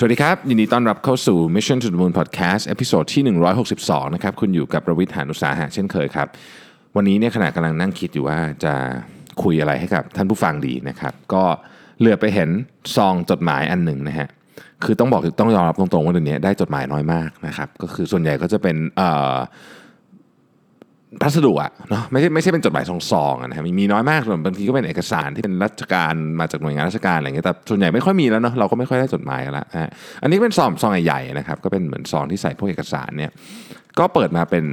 [0.00, 3.22] สวัสดีครับ ยินดีต้อนรับเข้าสู่ Mission to the Moon Podcast episode ที่
[3.68, 6.28] 162 นะครับ คุณอยู่กับรวิศ หาญอุตสาหะเช่นเคยครับ
[6.96, 8.74] วันนี้เนี่ยขณะกำลังนั่งคิดอยู่ว่าจะ
[9.42, 11.44] คุยอะไรให้กับท่านผู้ฟังดีนะครับ ก็
[11.98, 12.50] เหลือบไปเห็น
[12.96, 14.28] ซองจดหมายอันหนึ่งนะฮะ
[14.84, 19.34] คือต้องบอกต้องยอมรับตรงๆว่าเดี๋ยวนี้ได้จดหมายน้อยมากนะครับ ก็คือส่วนใหญ่ก็จะเป็นเอ่อ
[21.22, 22.90] พัสดุอะเนาะไม่ใช่ไม่ใช่เป็นจดหมายซ
[23.24, 29.90] องๆอะนะครับมีน้อยมากส่วนบางทีก็เป็นเอกสารที่เป็นราชการมาจากหน่วยงานราชการอะไรเงี้ยแต่ส่วนใหญ่ไม่ค่อยมีแล้วเนาะเราก็ไม่ค่อยได้จดหมายกันละฮะ
[30.22, 33.30] อันนี้เป็นซองซองใหญ่ๆนะครับก็เป็นเหมือนซองที่ใส่พวกเอกสารเนี่ย
[33.98, 34.64] ก็เปิดมาเป็น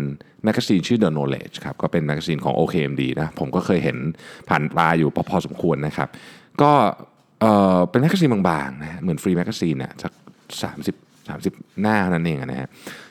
[0.44, 3.98] magazine ชื่อ The Knowledge ครับก็เป็น magazine ของ OKMD นะผมก็เคยเห็น
[4.50, 6.10] ผ่านตาอยู่พอพอสมควรนะครับ
[6.62, 6.72] ก็
[7.42, 10.12] เออเป็น magazine บางๆนะเหมือน free magazine อะสัก
[10.64, 12.68] สามสิบ30 หน้าเท่านั้นเองนะฮะ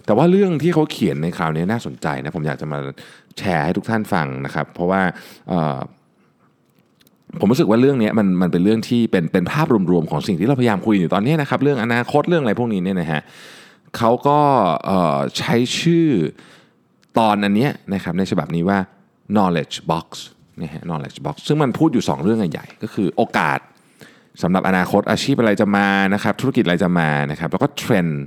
[0.06, 2.78] แต่ว่าเรื่องที่เขาเขียนในคราวนี้น่าสนใจนะผมอยากจะมา
[3.38, 5.02] แชร์ให้ทุกท่านฟังนะครับ เพราะว่า
[7.40, 13.20] ผมรู้สึกว่าเรื่องนี้มันมันเป็นเรื่องที่เป็นเป็นภาพรวมๆของสิ่งที่เราพยายามคุยอยู่ตอนนี้นะครับ เรื่องอนาคตเรื่องอะไรพวกนี้เนี่ยนะฮะ
[13.96, 14.40] เขาก็
[15.38, 16.08] ใช้ชื่อ
[17.18, 18.78] ตอนอันเนี้ยนะครับในฉบับนี้ว่า
[19.34, 20.06] knowledge box
[20.62, 23.58] นะฮะ knowledge box ซึ่งมันพูดอยู่ 2 เรื่องใหญ่ๆก็คือโอกาส
[24.42, 28.24] สำหรับอนาคตอาชีพอะไรจะมานะครับ ธุรกิจอะไรจะมานะครับ แล้วก็เทรนด์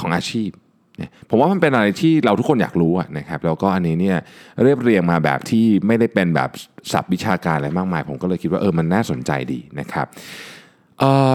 [0.00, 0.50] ของอาชีพ
[0.96, 4.16] เนี่ยผมว่ามันเป็นอะไรที่เราทุกคนอยากรู้นะครับแล้วก็อันนี้เนี่ย
[4.62, 6.50] เรียบเรียงมาแบบที่ไม่ได้เป็นแบบ
[6.92, 10.06] ศัพท์วิชาการอะไรมากมาย ผมก็เลยคิดว่าเออมันน่าสนใจดีนะครับ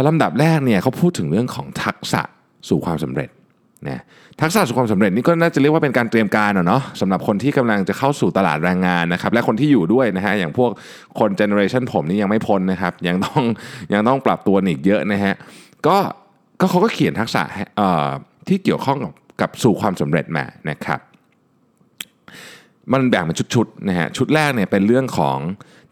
[0.08, 2.22] ลำดับแรกเนี่ยเขาพูดถึงเรื่องของทักษะ
[2.70, 3.30] สู่ความสำเร็จ
[3.90, 4.02] นะ
[4.42, 10.72] ทักษะสู่ความสำเร็จนี่ก็น่าจะเรียกว่าเป็นการเตรียมการอะเนาะสำหรับคนที่กำลังจะเข้าสู่ตลาดแรงงานนะครับและคนที่อยู่ด้วยนะฮะอย่างพวก
[11.20, 13.42] คนเจเนอเรชันผมนี่ยังไม่พ้นนะครับยังต้อง
[13.94, 15.34] ยังต้องปรับตัวอีกเยอะนะฮะ
[15.88, 15.98] ก็
[16.60, 17.42] ก็เขาก็เขียนทักษะ
[18.48, 19.12] ที่เกี่ยวข้องกับ
[19.42, 21.00] กับสู่ความสำเร็จมานะครับ
[22.94, 25.38] มันแบ่งเป็นชุดๆนะฮะชุดแรกเนี่ยเป็นเรื่องของ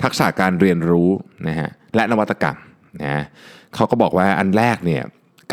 [0.04, 1.10] ทักษะการเรียนรู้
[1.48, 2.58] นะฮะและนวัตกรรม
[3.04, 3.24] นะ
[3.76, 5.04] เขาก็บอกว่าอันแรกเนี่ย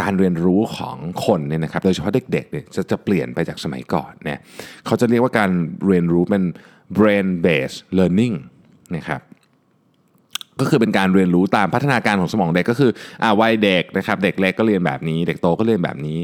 [0.01, 4.39] การเรียนรู้ของคนเนี่ยนะครับโดยเฉพาะเด็กๆเนี่ยจะจะเปลี่ยนไปจากสมัยก่อนเนี่ย
[4.87, 5.51] เขาจะเรียกว่าการ
[5.87, 6.45] เรียนรู้เป็น
[6.97, 8.37] brain based learning
[8.97, 9.21] นะครับ
[10.61, 12.91] ก็คือเป็นการเรียนรู้ตามพัฒนาการของสมองเด็กก็คือ
[13.23, 16.19] อ่าวัยเด็กนะครับ เด็กเล็กก็เรียนแบบนี้ เด็กโตก็เรียนแบบนี้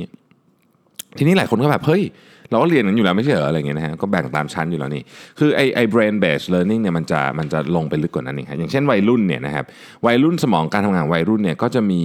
[1.19, 2.03] ทีนี้หลายคนก็แบบเฮ้ย
[2.51, 5.03] เราก็เรียนกันอยู่แล้วไม่ใช่เหรออะไรเงี้ยนะฮะก็แบ่งตามชั้นอยู่แล้วนี่
[5.39, 9.65] คือไอไอ brain based learning เนี่ยมันจะมันจะลงไปลึกกว่านั้นเองครับอย่างเช่นวัยรุ่นเนี่ยนะครับ
[10.07, 12.03] วัยรุ่นสมองการทำงานวัยรุ่นเนี่ยก็จะมี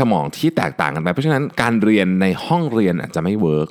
[0.00, 3.68] สมองที่แตกต่างกันไป เพราะฉะนั้นการเรียนในห้องเรียนอาจจะไม่ work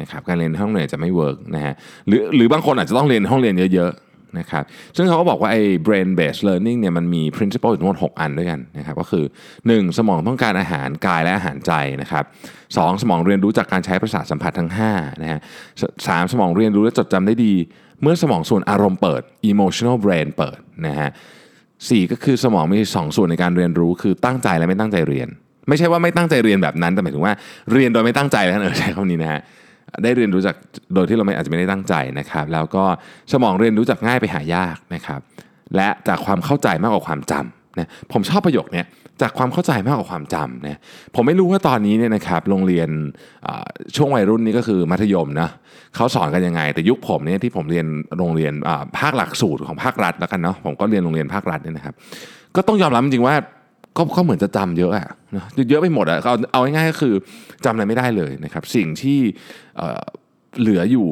[0.00, 1.74] นะครับการเรียนในห้องเรียนจะไม่ work นะฮะ
[2.08, 4.64] หรือหรือบางคนอาจจะต้องเรียนในห้องเรียนเยอะๆ นะครับ
[4.96, 9.24] ซึ่งเขาก็บอกว่าไอ้ brain based learning เนี่ยมันมี principle อยู่ทั้งหมด6อันด้วยกันนะครับก็คือ
[9.60, 9.98] 1.
[9.98, 11.72] สมองต้องการอาหารกายและอาหารใจ
[12.02, 12.24] นะครับ
[12.76, 15.40] สองสมองเรียนรู้จากการใช้ประสาทสัมผัสทั้ง5นะฮะ
[16.08, 17.54] สามสมองเรียนรู้และจดจำได้ดี
[18.02, 21.10] เมื่อสมองส่วนอารมณ์เปิด emotional brain เปิดนะฮะ
[21.88, 25.28] สี่ก็คือสมองมีสองส่วนในการเรียนรู้คือตั้งใจและไม่ตั้งใจเรียน
[25.68, 27.34] ไม่ใช่ว่าไม่ตั้งใจเรียนแบบนั้นแต่หมายถึงว่า
[27.72, 29.40] เรียนโดยไม่ตั้งใจแล้วเออใช้คำนี้นะฮะ
[30.02, 30.56] ได้เรียนรู้จาก
[30.94, 32.84] โดยที่เราไม่อาจจะไม่ได้ตั้งใจนะครับ แล้วก็
[33.32, 35.20] สมองเรียนรู้จากง่ายไปหายากนะครับ
[35.76, 38.82] และจากความเข้าใจมากกว่าความจำนะผมชอบประโยคนี้
[39.22, 40.78] จากความเข้าใจมากกว่าความจำนะ
[41.14, 42.88] ผมไม่รู้ว่าตอนนี้เนี่ยนะครับโรงเรียน
[43.96, 45.48] ช่วงวัยรุ่นนี้ก็คือมัธยมนะ
[45.94, 47.86] เขาสอนกันยังไง แต่ยุคผมเนี่ยที่ผมเรียน
[48.18, 48.52] โรงเรียน
[48.98, 51.94] ภาคหลักสูตรของภาครัฐแล้วกันเนาะผมก็เรียนโรงเรียนภาครัฐเนี่ยนะครับ
[52.56, 53.34] ก็ต้องยอมรับจริงว่า
[53.96, 57.14] ก็ก็เหมือนจะจำเยอะอะนะเยอะไปหมดอะเอาเอาง่ายๆก็คือ
[57.64, 59.18] จำอะไรไม่ได้เลยนะครับ สิ่งที่
[60.60, 61.08] เหลืออยู่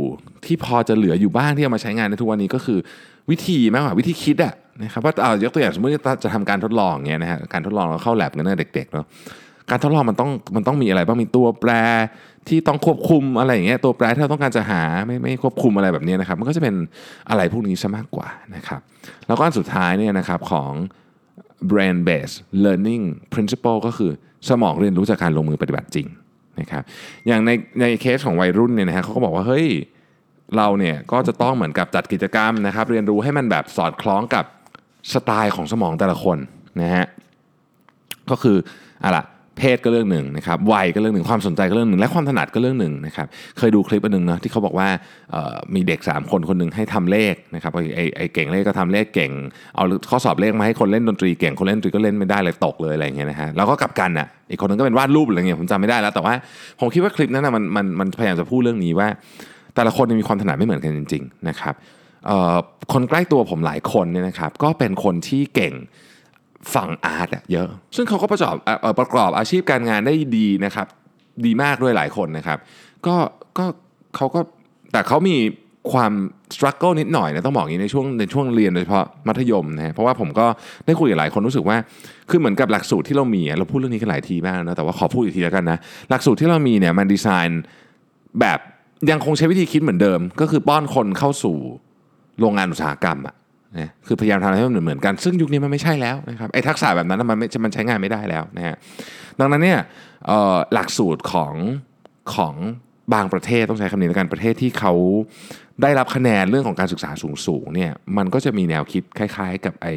[0.47, 2.79] ที่พอจะเหลืออยู่บ้างที่เอามาใช้งานในทุกวันนี้ก็คือ
[3.31, 5.93] วิธีมากกว่าวิธีคิดอะนะครับว่าเอายกตัวอย่างสมมติ
[6.25, 9.07] จะทำการทดลองเงี้ยนะฮะการทดลองเราเข้าแลบกันตั้งแต่เด็กๆเนาะ
[9.71, 11.73] การทดลองมันต้องมันต้องมีอะไรบ้างมีตัวแปร
[12.49, 16.75] ที่ต้องควบคุมอะไรอย่างเงี้ยตัวแปรที่เราต้องการจะหาไม่ไม่ควบคุมอะไรแบบนี้นะครับ มันก็จะเป็น
[17.31, 18.81] อะไรพวกนี้ซะมากกว่านะครับ
[19.27, 20.73] แล้วก็อันสุดท้ายเนี่ยนะครับของ
[21.71, 24.13] brain based learning principle ก็คือ
[24.49, 26.07] สมองเรียนรู้จากการลงมือปฏิบัติจริง
[26.61, 26.83] นะครับ
[27.27, 27.51] อย่างใน
[27.81, 29.67] ในเคสของวัยรุ่นเนี่ยนะฮะเขาก็บอกว่าเฮ้ย
[30.57, 34.45] เราเนี่ยก็จะต้องเหมือนกับจัดกิจกรรมนะครับ เรียนรู้ให้มันแบบสอดคล้องกับ
[35.13, 36.39] สไตล์ของสมองแต่ละคน
[36.81, 37.07] นะฮะ
[38.31, 38.57] ก็คือ
[39.05, 39.19] อะไร
[39.63, 43.27] เพศก็เรื่องหนึ่งนะครับวัยก็เรื่องหนึ่งความสนใจก็เรื่องหนึ่งและความถนัดก็เรื่องหนึ่งนะครับ
[43.59, 44.89] เคยดูคลิปอันหนึ่งนะที่เขาบอกว่า
[45.75, 49.31] มีเด็ก 3 คนคนหนึ่งให้ทำเลขนะครับไอ้ไอ้เก่งเลขก็ทำเลขเก่ง
[49.77, 56.35] เอาข้อสอบเลขมาให้คนเล่นดนตรีเก่งคนเล่นดนตรีก็เล่นไม่ได้เลยตกเลยอะไรอย่างเงี้ยนะฮะแล้วก็กลับกันอะอีกคนนึงก็เป็นวาดรูปอะไรเงี้ยผมจำไม่ได้แล้ว แต่ว่า
[56.81, 59.09] ผมคิดว่าคลิปนั้นนะมันมันมันพยายามจะพูดเรื่องนี้ว่า
[59.75, 61.75] แต่ละคนมีความถนัดไม่เหมือนกันจริง ๆ นะครับ
[62.93, 65.75] คนใกล้ตัวผมหลายคนเนี่ยนะครับก็เป็นคนที่เก่ง
[66.75, 68.55] ฝั่งอาร์ตเยอะ ซึ่งเขาก็ประกอบ
[68.99, 70.87] ประกอบอาชีพการงานได้ดีนะครับ
[71.45, 72.59] ดีมากด้วยหลายคนนะครับ
[73.07, 73.17] ก็
[73.59, 73.67] ก็
[74.17, 74.41] เขาก็
[74.93, 75.37] แต่เขามี
[75.93, 76.13] ความ
[76.55, 80.47] สครัลเกิลนิดหน่อยนะต้องบอกอย่างนี้ในช่วงในช่วงเรียนโดยเฉพาะมัธยมนะเพราะว่าผมก็
[80.87, 81.77] ได้คุยกับหลายคนรู้สึกว่า
[82.31, 85.79] คือเหมือนกับหลักสูตรที่เรามีเราพูดเรื่องนี้กันหลายทีมากนะแต่ว่าขอพูดอีกทีแล้วกันนะ
[86.11, 87.63] หลักสูตรที่เรามีเนี่ยมันดีไซน์
[88.41, 88.59] แบบ
[89.11, 91.57] ยังคงใช้วิธีคิดเหมือนเดิม ก็คือป้อนคนเข้าสู่
[92.41, 93.35] โรงงานอุตสาหกรรมอะ
[93.79, 98.77] นะคือพยายามทำให้มันเหมือนกัน ซึ่งยุคนี้มันไม่ใช่แล้วนะครับไอ้ทักษะแบบนั้นมันไม่มันใช้งานไม่ได้แล้วนะฮะ
[99.41, 99.81] ดังนั้นเนี่ย
[100.75, 101.55] หลักสูตรของ
[102.35, 102.55] ของ
[103.15, 104.93] บางประเทศต้องใช้คำนี้ในการประเทศที่เขา
[105.83, 107.11] ได้รับคะแนนเรื่องของการศึกษา
[107.47, 109.95] สูงๆเนี่ยมันก็จะมีแนวคิดคล้ายๆ กับไอ้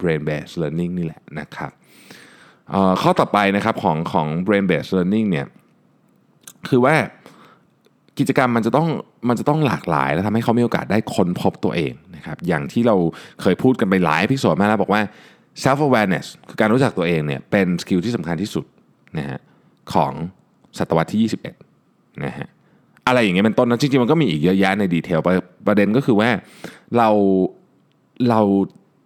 [0.00, 1.72] brain based learning นี่แหละนะครับ
[3.02, 5.46] ข้อต่อไปนะครับของของ brain based learning เนี่ย
[6.68, 6.94] คือว่า
[8.18, 8.88] กิจกรรมมันจะต้อง
[9.28, 12.96] มันจะต้องหลากหลาย และทำให้เขามีโอกาสได้ค้นพบตัวเอง นะครับอย่างที่เรา
[13.42, 15.02] เคยพูดกันไปหลายพิโซดมาแล้วบอกว่า
[15.62, 18.64] self awareness คือการรู้จักตัวเองเนี่ยเป็น skill ที่สำคัญที่สุด
[19.18, 19.38] นะฮะ
[19.92, 20.12] ของ
[20.78, 21.30] ศตวรรษที่
[21.74, 22.48] 21นะฮะ
[23.06, 25.34] อะไรอย่างเงี้ยเป็นต้นนะจริงๆ มันก็มีอีกเยอะแยะใน detail ประ
[25.66, 26.30] ประเด็นก็คือว่า
[26.96, 27.08] เรา
[28.28, 28.40] เรา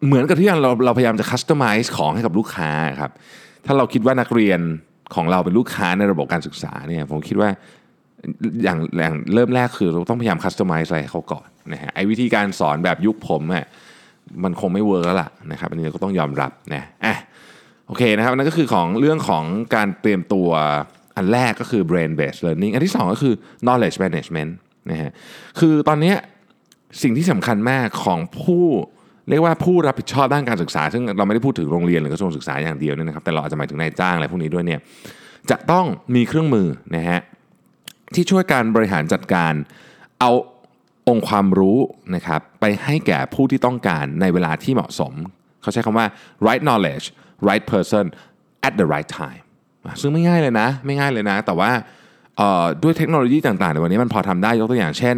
[0.07, 2.71] เหมือนกับที่เราเราพยายามจะ customize ของให้กับลูกค้า
[3.01, 3.11] ครับ
[3.67, 4.61] ถ้าเราคิดว่านักเรียน
[5.15, 7.51] ของเราเป็นลูกค้าในระบบการศึกษาเนี่ยผมคิดว่า
[8.65, 13.65] อย่างอย่างเริ่มแรกคือเราต้องพยายาม customize อะไรเขาก่อนนะฮะไอ้วิธีการสอนแบบยุคผมอะ
[14.45, 17.17] มันคงไม่เวิร์กแล้วล่ะนะครับอันนี้เราก็ต้องยอมรับนะอะ
[17.87, 20.49] โอเคนะครับนั่นก็คือของเรื่องของการเตรียมตัว
[21.17, 23.35] อันแรกก็คือ brain based learning อันที่สองก็คือ
[23.65, 24.53] knowledge management
[24.91, 25.11] นะฮะ
[25.61, 26.15] คือตอนนี้
[27.03, 28.65] สิ่งที่สำคัญมากของผู้
[29.31, 34.81] เรียกว่าผู้รับผิดชอบด้านการศึกษา ซึ่งเราไม่ได้พูดถึงโรงเรียนหรือกระทรวงศึกษาอย่างเดียวเนี่ยนะครับแต่เราอาจจะหมายถึงนายจ้างอะไรพวกนี้ด้วยเนี่ย
[35.51, 37.21] จะต้องมีเครื่องมือนะฮะ
[38.17, 39.53] ที่ช่วยการบริหารจัดการ
[40.21, 40.31] เอา
[41.09, 41.79] องค์ความรู้
[42.15, 45.13] นะครับไปให้แก่ผู้ที่ต้องการในเวลาที่เหมาะสม
[45.63, 46.07] เขาใช้คำว่า
[46.47, 47.07] right knowledge
[47.49, 48.05] right person
[48.67, 49.43] at the right time
[50.01, 51.71] ซึ่งไม่ง่ายเลยนะ ไม่ง่ายเลยนะ แต่ว่า
[52.83, 55.17] ด้วยเทคโนโลยีต่างๆในวันนี้มันพอทำได้ยกตัวอย่างเช่น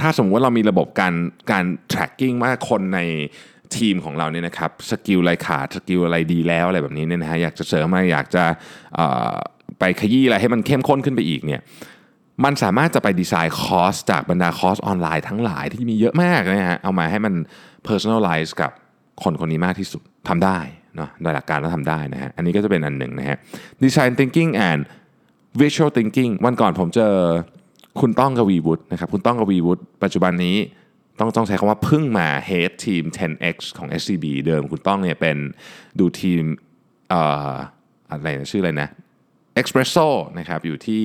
[0.00, 1.14] ถ้าสมมติว่าเรามีระบบการ
[1.50, 3.00] การ tracking ว่าคนใน
[3.76, 8.44] ทีมของเราเนี่ยนะครับ skill อะไรขาด skill อะไรดีแล้วอะไรแบบนี้เนี่ยนะฮะอยากจะเสริมอะไรอยากจะ
[9.78, 11.60] ไปขยี้อะไรให้มันเข้มข้นขึ้นไปอีกเนี่ย
[12.44, 17.34] มันสามารถจะไปดีไซน์คอร์สจากบรรดาคอร์สออนไลน์ทั้งหลายที่มีเยอะมากนะฮะเอามาให้มัน
[17.88, 18.70] personalize กับ
[19.22, 20.58] คนคนนี้มากที่สุดทำได้
[20.96, 23.36] เนาะโดยหลักการก็ทำได้นะฮะอันนี้ก็จะเป็นอันหนึ่งนะฮะ
[23.82, 24.80] design thinking and
[25.62, 27.14] visual thinking วันก่อนผมเจอ
[28.00, 30.56] คุณต้องกวีวุฒินะครับคุณต้องกวีวุฒิปัจจุบันนี้
[31.18, 35.36] ต้องต้องใช้คำว่าพึ่งมา head team 10x ของ SCB เดิมคุณต้องเนี่ยเป็น
[35.98, 36.42] ดูทีม
[37.10, 37.52] เอ่อ
[38.10, 38.88] อะไรนะชื่ออะไรนะ
[39.60, 40.08] Espresso
[40.38, 41.04] นะครับอยู่ที่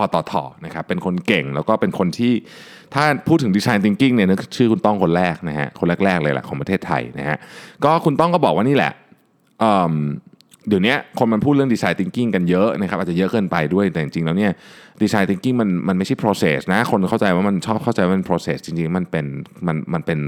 [0.00, 0.32] ปตท
[0.64, 2.32] นะครับเป็นคนเก่งแล้วก็เป็นคนที่
[2.94, 7.36] ถ้าพูดถึง design thinking เนี่ยนึกชื่อคุณต้องคนแรกนะฮะคนแรกๆเลยแหละของประเทศไทยนะฮะ
[7.84, 8.92] ก็คุณต้องก็บอกว่านี่แหละ
[9.60, 14.52] เเดี๋ยวนี้คนมันพูดเรื่อง design thinking กันเยอะนะครับอาจจะเยอะเกินไปด้วยแต่จริงๆแล้วเนี่ย
[15.02, 19.26] design thinking มันมันไม่ใช่ process นะคนเข้าใจว่ามันชอบเข้าใจว่ามัน process จริงๆมันเป็น
[19.66, 20.18] มันมันเป็น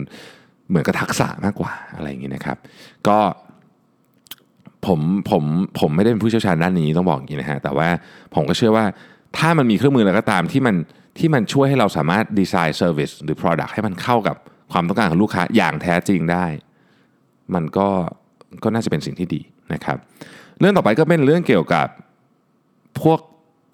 [0.69, 2.57] เหมือนกับทักษะมากกว่าอะไรอย่างนี้นะครับ
[3.09, 3.19] ก็
[4.87, 5.45] ผมผม
[5.81, 7.89] ผมไม่ได้เป็นผู้เชี่ยวชาญด้านนี้ต้องบอกอย่างนี้นะฮะแต่ว่า
[8.35, 8.85] ผมก็เชื่อว่า
[9.39, 10.77] ถ้ามันมีเครื่องมืออะไรก็ตามที่มัน
[11.19, 14.37] ที่มันช่วยให้เราสามารถ design service หรือ Product ให้มันเข้ากับ
[14.73, 16.47] ความต้องการของลูกค้าอย่างแท้จริงได้
[17.55, 17.89] มันก็
[18.65, 19.41] ก็น่าจะเป็นสิ่งที่ดี
[19.75, 19.99] นะครับ
[20.61, 21.87] เรื่องต่อไปก็เป็นเรื่องเกี่ยวกับ
[23.01, 23.21] พวก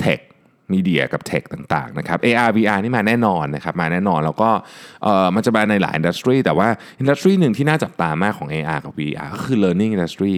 [0.00, 0.20] tech
[0.72, 4.50] media กับ tech ต่างๆนะครับ AR VR นี่มาแน่นอนนะครับมาแน่นอนแล้วก็
[5.34, 10.34] มันจะมาในหลาย industry แต่ว่า industry หนึ่งที่น่าจับตามากของ AR กับ VR ก็คือ learning industry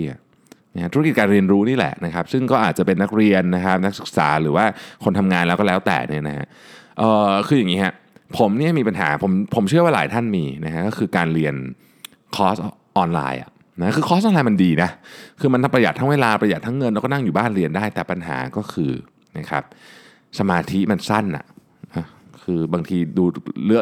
[0.74, 4.64] นะธุรกิจการเรียนรู้นี่แหละนะครับ ซึ่งก็อาจจะเป็นนักเรียนนะครับนักศึกษาหรือว่า
[5.04, 6.46] คนทำงานแล้วก็แล้วแต่เนี่ยนะฮะ
[6.98, 7.94] เออคืออย่างนี้ฮะ
[8.38, 11.54] ผมเนี่ยมีปัญหาผมผมเชื่อว่าหลายท่านมีนะฮะก็คือการเรียน
[12.36, 12.56] คอร์ส
[12.98, 14.90] ออนไลน์อะนะคือคอร์สออนไลน์มันดีนะ
[15.40, 18.92] คือมันประหยัดทั้งเวลาประหยัดทั้งเงินแล้วก็นั่งอยู่บ้านเรียนได้แต่ปัญหาก็คือ
[19.38, 19.62] นะครับ
[20.38, 21.44] สมาธิมันสั้นอะ
[22.44, 23.24] คือบางทีดู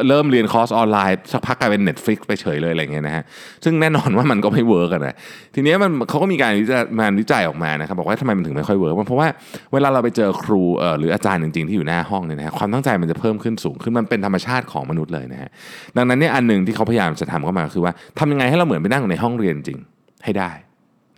[0.08, 3.24] เริ่มเรียนคอร์สออนไลน์สักพักกลายเป็น Netflix ไปเฉยเลยอะไรเงี้ยนะฮะ
[3.64, 5.14] ซึ่งแน่นอนว่ามันก็ไม่ work นะ
[5.54, 9.28] ทีนี้มันเขาก็มีการวิจัยมาวิจัยออกมานะครับบอกว่าทำไมมันถึงไม่ค่อย work เพราะว่า
[9.72, 15.50] เวลาเราไปเจอครูเออหรืออาจารย์จริงๆที่อยู่หน้าห้องเนี่ยนะฮะความตั้งใจมันจะเพิ่มขึ้นสูงขึ้นมันเป็นธรรมชาติของมนุษย์เลยนะฮะ
[15.96, 19.78] ดังนั้นเนี่ยอันหนึ่งที่เขาพยายามจะทำเข้ามาคือว่าทำยังไงให้เราเหมือนไปนั่งในห้องเรียนจริง
[20.24, 20.50] ให้ได้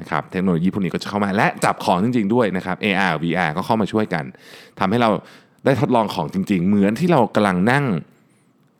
[0.00, 4.24] นะครับเทคโนโลยีพวกนี้ก็จะเข้ามาและจับของจริงๆด้วยนะครับ AR VR ก็เข้ามาช่วยกัน
[4.80, 5.10] ทำให้เรา
[5.64, 7.84] ได้ทดลองของจริง ๆ เหมือนที่เรากำลังนั่ง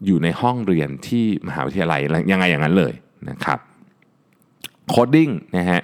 [0.07, 2.93] อยู่ในห้องเรียนที่มหาวิทยาลัยยังไงอย่างนั้นเลย
[3.31, 3.59] นะครับ
[4.89, 5.81] coding นะฮะ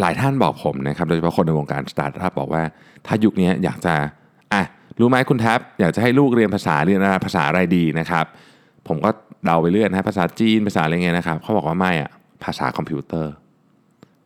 [0.00, 2.62] หลายท่านบอกผมนะครับโดยเฉพาะคนในวงการสตาร์ทอัพบอกว่า
[3.06, 3.94] ถ้ายุคนี้อยากจะ
[4.52, 4.62] อะ
[5.00, 8.24] รู้ไหมคุณแท็บอยากจะให้ลูกเรียนภาษาเรียนภาษาอะไรดีนะครับ
[8.88, 9.10] ผมก็
[9.44, 12.10] เดาไปเรื่อยนะภาษาจีนภาษาอะไรเงี้ยนะครับเขาบอกว่าไม่อะ
[12.44, 13.32] ภาษาคอมพิวเตอร์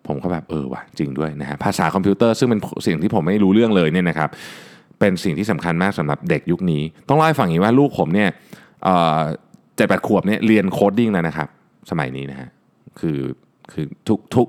[0.07, 4.29] ผมก็แบบเออว่ะจริงด้วยนะฮะภาษาคอมพิวเตอร์ซึ่งเป็นสิ่งที่ผมไม่รู้เรื่องเลยเนี่ยนะครับ
[4.99, 8.29] เป็นสิ่งที่สำคัญมากสำหรับเด็กยุคนี้ ต้องเล่าให้ฟังอย่างนี้ว่าลูกผมเนี่ย
[9.77, 11.49] เจ็ดแปดขวบเนี่ยเรียน coding แล้วนะครับ
[11.91, 12.49] สมัยนี้นะฮะ
[13.01, 13.19] คือ
[13.73, 14.47] คือทุกทุก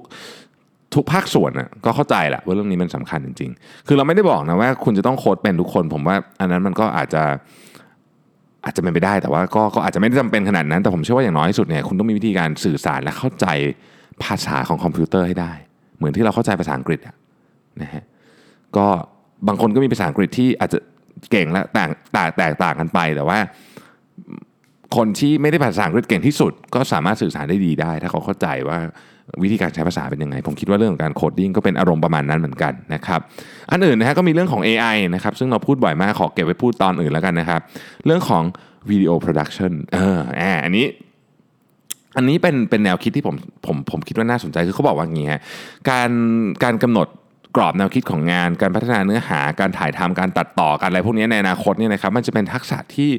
[0.96, 7.24] ทุกภาคส่วนน่ะก็เข้าใจแหละว่าเรื่องนี้มันสำคัญจริง ๆ คือเราไม่ได้บอกนะว่าคุณจะต้องโค้ดเป็นทุกคน ผมว่าอันนั้นมันก็อาจจะ
[8.66, 13.46] อาจจะเป็นไปได้แต่ว่าก็ก็อาจจะไม่ได้จำเป็นขนาดนั้น แต่ผมเชื่อว่าอย่างน้อยที่สุดเนี่ยคุณต้องมีวิธีการสื่อสารและเข้าใจ
[14.24, 15.52] ภาษาของคอมพิวเตอร์ให้ได้
[15.98, 17.16] เหมือนที่เราเข้าใจภาษาอังกฤษอะ
[17.82, 18.04] นะฮะ
[18.78, 18.88] ก็
[19.48, 20.80] บางคนก็มีภาษาอังกฤษที่อาจจะ
[21.32, 23.40] เก่งและต่างต่างแตกต่างกันไป แต่ว่า
[24.96, 28.78] คนที่ไม่ได้ภาษาอังกฤษเก่งที่สุด ก็สามารถสื่อสารได้ดีได้ ถ้าเขาเข้าใจว่า
[29.44, 33.20] วิธีการใช้ภาษาเป็นยังไง ผมคิดว่าเรื่องของการ coding ก็เป็นอารมณ์ประมาณนั้นเหมือนกันนะครับ
[33.72, 37.62] อันอื่นนะฮะก็มีเรื่องของ AI นะครับซึ่งเราพูดบ่อยมากขอเก็บไว้พูดตอนอื่นแล้วกันนะครับ
[38.06, 38.44] เรื่องของ
[38.90, 40.18] video production เออ
[40.66, 40.86] อันนี้
[42.18, 45.42] อันนี้เป็นเป็นแนวคิดที่ผมผมผมคิดว่าน่าสนใจคือเขาบอกว่าอย่างนี้ฮะ
[45.90, 46.12] การ
[46.64, 47.08] การกำหนด
[47.56, 53.12] กรอบแนวคิดของงาน การพัฒนาเนื้อหาการถ่ายทำการตัดต่อการอะไรพวกนี้ในอนาคตเนี่ยนะครับมันจะเป็นทักษะที่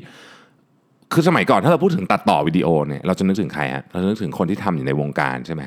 [1.13, 5.63] คือสมัยก่อนถ้าเราพูดถึงตัดต่อวิดีโอเนี่ยเราจะนึกถึงใครฮะเราจะนึกถึงคนที่ทำอยู่ในวงการใช่ไหม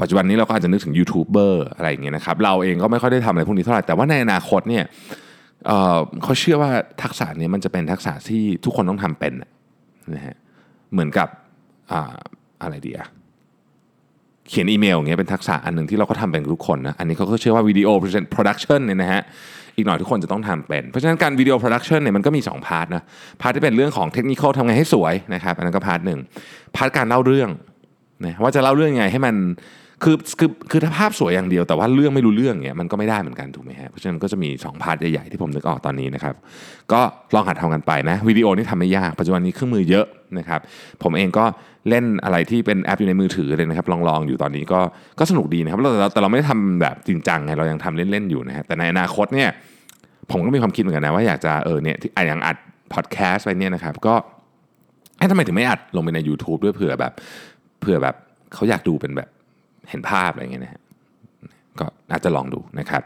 [0.00, 4.84] ปัจจุบันนี้เราก็อาจจะนึกถึงยูทูบเบอร์อะไรอย่างเงี้ยนะครับเราเองก็ไม่ค่อยได้ทำอะไรพวกนี้เท่าไหร่แต่ว่าในอนาคตเนี่ย
[5.66, 6.70] เขาเชื่อว่า
[7.02, 9.32] ทักษะนี้มันจะเป็นทักษะที่ทุกคนต้องทำเป็น
[10.14, 10.36] นะฮะ
[10.92, 11.28] เหมือนกับ
[11.92, 11.94] อ
[12.62, 13.08] อะไรดีอะ
[14.48, 19.22] เขียนอีเมลอย่างเงี้ยเป็นทักษะอันหนึ่งที่เราก็ทำเป็นทุกคนนะอันนี้เขาก็เชื่อว่า video production เนี่ยนะฮะ
[19.76, 23.02] อีกหน่อยทุกคนจะต้องทำเป็น เพราะฉะนั้นการ video production เนี่ยมันก็มี 2 part นะ
[23.40, 26.18] part ที่เป็นเรื่องของเทคนิคทำไงให้สวยนะครับอันนั้นก็ part หนึ่ง
[26.76, 27.50] part การเล่าเรื่อง
[28.24, 29.34] นะว่าจะเล่าเรื่องยังไงให้มัน
[30.02, 36.34] คือคือคือถ้าภาพสวยอย่างเดียวแต่ว่าเรื่องไม่รู้เรื่องเนี่ยมันก็ไม่ได้เหมือนกันถูกไหมฮะเพราะฉะนั้นก็จะมี2 part ใหญ่ๆที่ผมนึกออกตอนนี้นะครับ
[36.92, 37.00] ก็
[37.34, 40.06] ลองหัดทำกันไปนะวิดีโอนี่ทำไม่ยากปัจจุบันนี้เครื่องมือเยอะ
[40.38, 40.60] นะครับ
[41.02, 41.44] ผมเองก็
[41.88, 44.80] เล่นอะไรที่เป็นแอปอยู่ในมือถือเลยนะครับลองๆอยู่ตอนนี้ก็
[45.18, 49.48] ก็สนุกดีนะครับแต่แต่เราไม่ได้ทำแบบจริงจังไงเรายังทำเล่นๆอยู่นะฮะแต่ในอนาคตเนี่ย
[50.30, 52.56] ผมก็มีความคิดเหมือนกันนะว่าอยากจะเออเนี่ยอย่างอัด
[52.92, 54.14] พอดแคสต์ไปเนี่ยนะครับก็
[55.30, 57.12] ทำไมถึงไม่อัดลงไปใน YouTube ด้วยเผื่อแบบ
[57.80, 58.14] เผื่อแบบ
[58.54, 59.28] เขาอยากดูเป็นแบบ
[59.90, 60.80] เห็นภาพอะไรเงี้ยนะฮะ
[61.80, 63.02] ก็อาจจะลองดูนะครับ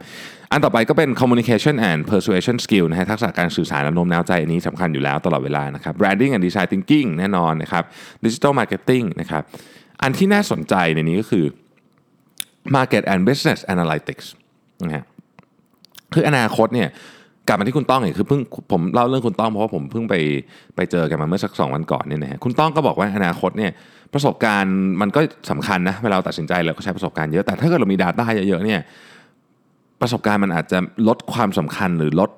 [0.50, 7.85] อันต่อไปก็เป็น communication and persuasion skill นะฮะทักษะการสื่อสารและโน้มน้าวใจอันนี้สำคัญอยู่แล้วตลอดเวลานะครับ branding and design thinking แน่นอนนะครับ
[8.25, 9.42] digital marketing นะครับ
[10.02, 11.45] อันที่น่าสนใจในนี้ก็คือ
[12.76, 14.26] market and business analytics
[14.85, 15.04] นะฮะ
[16.14, 16.88] คืออนาคตเนี่ย
[17.49, 18.40] กลับมาที่คุณต้องเนี่ยคือเพิ่ง
[18.73, 20.14] ผมเล่าเรื่องคุณต้องเพราะว่าผมเพิ่งไป
[20.76, 23.73] ไปเจอกันมาเมื่อสักสองวันก่อนเนี่ยนะฮะคุณต้องก็บอกว่าอนาคตเนี่ย
[24.14, 25.20] ประสบการณ์มันก็
[25.50, 28.80] สำคัญนะเวลาเราตัดสินใจเราก็ใช้ประสบการณ์เยอะแต่ถ้าเกิดเรามี Data เยอะๆเนี่ย
[30.00, 32.30] ประสบการณ์มันอาจจะลดความสำคัญหรือลด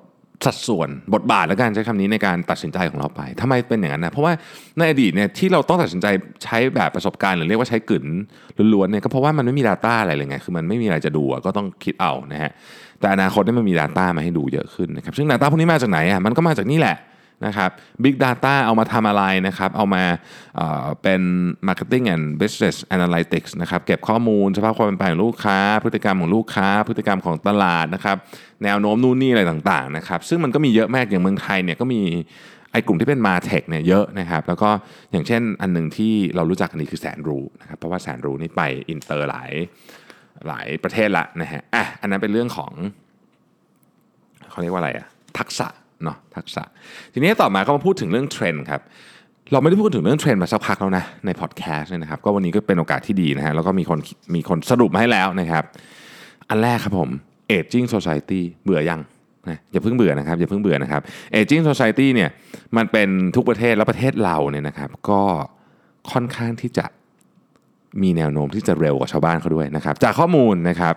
[0.45, 4.33] สัดส่วนบทบาทและการใช้คำนี้ในการตัดสินใจของเราไปทำไมเป็นอย่างนั้นนะเพราะว่า
[4.77, 6.07] ในอดีตเนี่ยที่เราต้องตัดสินใจ
[6.43, 8.05] ใช้แบบประสบการณ์ หรือเรียกว่าใช้กลืน
[8.73, 12.51] ล้วนๆเนี่ยก็เพราะว่ามันไม่มี Data อะไรเลยไงคือมันไม่มีอะไรจะดูก็ต้องคิดเอานะฮะ
[12.99, 16.95] แต่อนาคตนี่มันมี Data มาให้ดูเยอะขึ้นนะครับซึ่ง Data พวกนี้มาจากไหนอะมันก็มาจากนี่แหละ
[17.45, 17.69] นะครับ
[18.03, 20.03] Big Data เอามาทำอะไรนะครับ เอามา
[20.55, 21.21] เเป็น
[21.67, 28.17] Marketing and Business Analytics นะครับ เก็บข้อมูลสภาพความเป็นไปของลูกค้า พฤติกรรมของลูกค้า พฤติกรรมของตลาดนะครับ
[28.63, 32.01] แนวโน้มนู่นนี่อะไรต่างๆนะครับ ซึ่งมันก็มีเยอะมากอย่างเมืองไทยเนี่ยก็มี
[32.71, 34.69] ไอ้กลุ่มที่เป็นมาเทคเนี่ยเยอะนะครับ แล้วก็
[35.11, 39.51] อย่างเช่นอันหนึ่งที่เรารู้จักกันดีคือแสนรู้นะครับ เพราะว่าแสนรู้นี่ไปอินเตอร์หลาย
[40.47, 42.71] หลายประเทศละนะฮะ อะ อันนั้นเป็นเรื่องของ
[44.49, 45.07] เขาเรียกว่าอะไรอะ
[45.39, 45.67] ทักษะ
[46.03, 46.63] เนาะทักษะ
[47.13, 48.81] ทีนี้ต่อมาก็มาพูดถึงเรื่องเทรนด์ครับ
[49.51, 53.99] เราไม่ได้พูดถึงเรื่องเทรนด์มาสักพักแล้วนะในพอดแคสต์เนี่ยนะครับก็วันนี้ก็เป็นโอกาสที่ดีนะฮะแล้วก็มีคน
[54.35, 55.63] มีคนสรุปมาให้แล้วนะครับ
[56.49, 57.09] อันแรกครับผม
[57.57, 59.01] aging society เบื่อยัง
[59.49, 61.01] นะอย่าเพิ่งเบื่อนะครับอย่าเพิ่งเบื่อนะครับ
[61.39, 62.29] aging society เนี่ย
[62.77, 65.21] มันเป็นทุกประเทศแล้วประเทศเราเนี่ยนะครับ ก็
[66.11, 66.85] ค่อนข้างที่จะ
[68.03, 70.93] มีแนวโน้มที่จะเร็วกว่าชาวบ้านเขาด้วยนะครับ จากข้อมูลนะครับ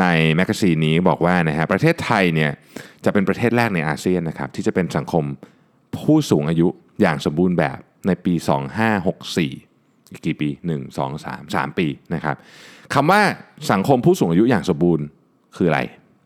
[0.00, 0.04] ใน
[0.36, 2.50] แมกกาซีนนี้บอกว่านะฮะประเทศไทยเนี่ย
[3.04, 5.24] จะเป็นประเทศแรกในอาเซียนนะครับที่จะเป็นสังคม
[5.98, 6.68] ผู้สูงอายุ
[7.00, 8.34] อย่างสมบูรณ์แบบในปี
[9.48, 12.36] 2564กี่ปี 1 2 3 3 ปีนะครับ
[12.94, 13.22] คำว่า
[13.72, 15.04] สังคมผู้สูงอายุอย่างสมบูรณ์
[15.56, 15.80] คืออะไร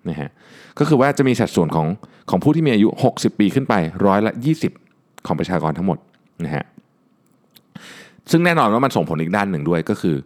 [0.08, 0.30] นะฮะ
[0.78, 1.87] ก็คือว่าจะมีสัดส่วนของ
[2.30, 3.75] ของผู้ที่มีอายุ 60 ปีขึ้นไป
[4.06, 4.32] ร้อยละ
[4.78, 5.99] 20 ของประชากรทั้งหมด
[6.44, 6.64] นะฮะ
[8.30, 10.16] ซึ่งแน่นอนว่ามันส่งผลอีกด้านหนึ่งด้วยก็คือ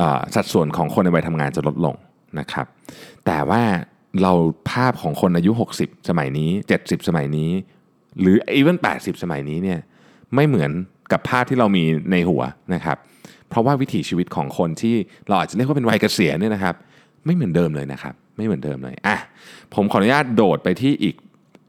[0.00, 0.02] อ
[0.34, 1.94] สัดส่วนของคนในวัยทำงานจะลดลง
[2.38, 2.66] นะครับ
[3.26, 3.62] แต่ว่า
[4.22, 4.32] เรา
[4.70, 7.50] ภาพของคนอายุ 60 สมัยนี้ 70 สมัยนี้
[8.20, 9.78] หรืออีเวน80 สมัยนี้เนี่ย
[10.34, 10.70] ไม่เหมือน
[11.12, 12.42] กับภาพที่เรามีในหัว
[12.74, 12.96] นะครับ
[13.48, 14.94] เพราะว่าวิถีชีวิตของคนที่
[15.28, 16.74] เราอาจจะเรียกว่าเป็นวัยเกษียณเนี่ยนะครับ
[17.26, 19.16] ไม่เหมือนเดิมเลยนะครับ ไม่เหมือนเดิมเลยอะ
[19.74, 21.16] ผมขออนุญาตโดดไปที่อีก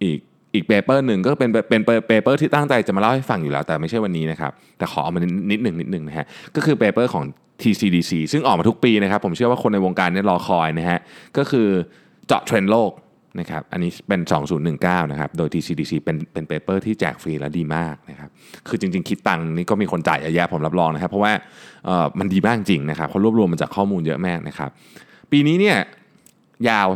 [0.04, 0.20] อีก
[0.54, 5.20] อีก paper หนึ่งก็เป็นเป็น paper ที่ตั้งใจจะมาเล่าให้ฟังอยู่แล้ว แต่ไม่ใช่วันนี้นะครับ แต่ขอเอามา
[5.52, 7.24] นิดหนึ่งนิดหนึ่งนะฮะก็คือ paper ของ
[7.62, 11.00] TCDC ซึ่งออกมาทุกปีนะครับ ผมเชื่อว่าคนในวงการนี้รอคอยนะฮะ
[11.38, 11.68] ก็คือ
[12.28, 12.92] เจาะเทรนด์โลก
[13.40, 14.22] นะครับอันนี้เป็น
[14.66, 18.30] 2019 นะครับ โดย TCDC เป็นเป็น paper ที่แจกฟรีและดีมากนะครับ
[18.68, 21.34] คือจริง ๆ คิดตังนี่ก็มีคนจ่ายเยอะแยะผมรับรองนะครับ เพราะว่า
[21.86, 24.70] เออมันดีมากจริงนะครับเขารวบรวมมาจากข้อมูลเยอะมากนะครับ
[25.32, 25.78] ปีนี้เนี่ย
[26.70, 26.88] ยาว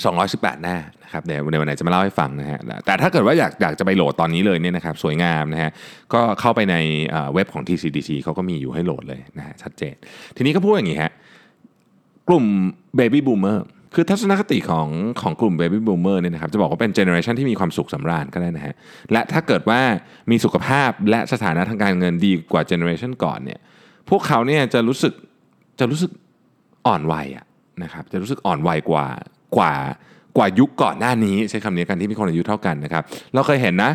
[0.00, 5.70] 218 หน้านะครับเดี๋ยวในวันไหนจะมาเล่าให้ฟังนะฮะแต่ถ้าเกิดว่าอยากอยากจะไปโหลดตอนนี้เลยเนี่ยนะครับสวยงามนะฮะ
[6.14, 6.76] ก็เข้าไปใน
[7.34, 9.94] เว็บของ TCDC เขาก็มีอยู่ให้โหลดเลยนะฮะชัดเจน
[10.36, 11.12] ทีนี้ก็พูดอย่างนี้ฮะ
[12.28, 12.44] กลุ่ม
[12.98, 13.58] Baby Boomer
[13.94, 14.88] คือทัศนคติของ
[15.20, 18.74] ของกลุ่ม Baby Boomer เนี่ยนะครับจะบอกว่าเป็น generation ที่มีความสุขสำราญก็ได้นะฮะ
[19.12, 19.80] และถ้าเกิดว่า
[20.30, 23.60] มีสุขภาพและสถานะทางการเงินดีกว่าเจเนอเรชันก่อนเนี่ย
[24.10, 25.12] พวกเขาเนี่ยจะรู้สึก
[25.80, 26.10] จะรู้สึก
[26.86, 27.46] อ่อนวัยอะ
[27.82, 29.06] นะครับจะรู้สึกอ่อนวัยกว่า
[29.56, 29.74] กว่า
[30.36, 33.02] กว่ายุคก่อนหน้านี้ใช้คำนี้กันที่มีคนอายุเท่ากันนะครับ
[33.34, 33.90] เราเคยเห็นนะ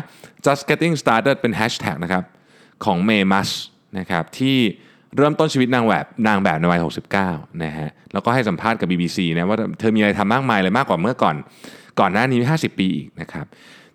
[0.46, 2.22] just getting started เป็นแฮชแท็กนะครับ
[2.84, 3.48] ของเมมัส
[3.98, 4.56] นะครับที่
[5.16, 6.80] เริ่มต้นชีวิตนางแบบนางแบบในวัย
[7.20, 11.36] 69 นะฮะ แล้วก็ให้สัมภาษณ์กับ BBC นะว่าเธอมีอะไรทำมากมายเลยมากกว่าเมื่อก่อน
[12.00, 13.46] ก่อนหน้านี้ 50 ปีอีกนะครับ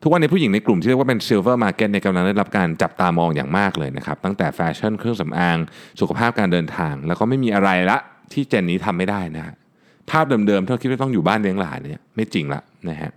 [0.02, 5.58] ทุกวันนี้ผู้หญิงในกลุ่มที่เรียกว่าเป็น silver market ในกำลังได้รับการจับตามองอย่างมากเลยนะครับ ตั้งแต่แฟชั่นเครื่องสำอาง
[6.00, 7.98] สุขภาพการเดินทาง แล้วก็ไม่มีอะไรละ
[8.34, 9.56] ที่เจนนี้ทำไม่ได้นะฮะ
[10.12, 13.12] ภาพเดิมๆที่เราคิดว่าต้องอยู่บ้านเลี้ยงหลานเนี่ยไม่จริงละนะฮะ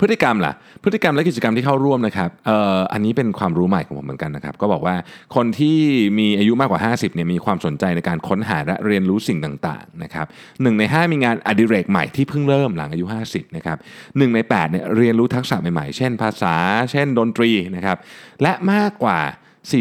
[0.00, 0.52] พฤติกรรมล่ะ
[0.84, 4.96] พฤติกรรมและกิจกรรมที่เข้าร่วมนะครับเอ่ออันนี้เป็นความรู้ใหม่ของผมเหมือนกันนะครับ ก็บอกว่า
[5.34, 5.78] คนที่
[6.18, 10.26] มีอายุมากกว่า 50เนี่ยมีความสนใจในการค้นหาและเรียนรู้สิ่งต่างๆนะครับ
[10.62, 13.76] หนึ่งใน 5 มีงานอดิเรกใหม่ที่เพิ่งเริ่มหลังอายุ 50นะครับ
[14.18, 16.54] หนึ่งใน8เนี่ยเรียนรู้ทักษะใหม่ๆ เช่นภาษา
[16.90, 17.96] เช่นดนตรีนะครับ
[18.42, 19.18] และมากกว่า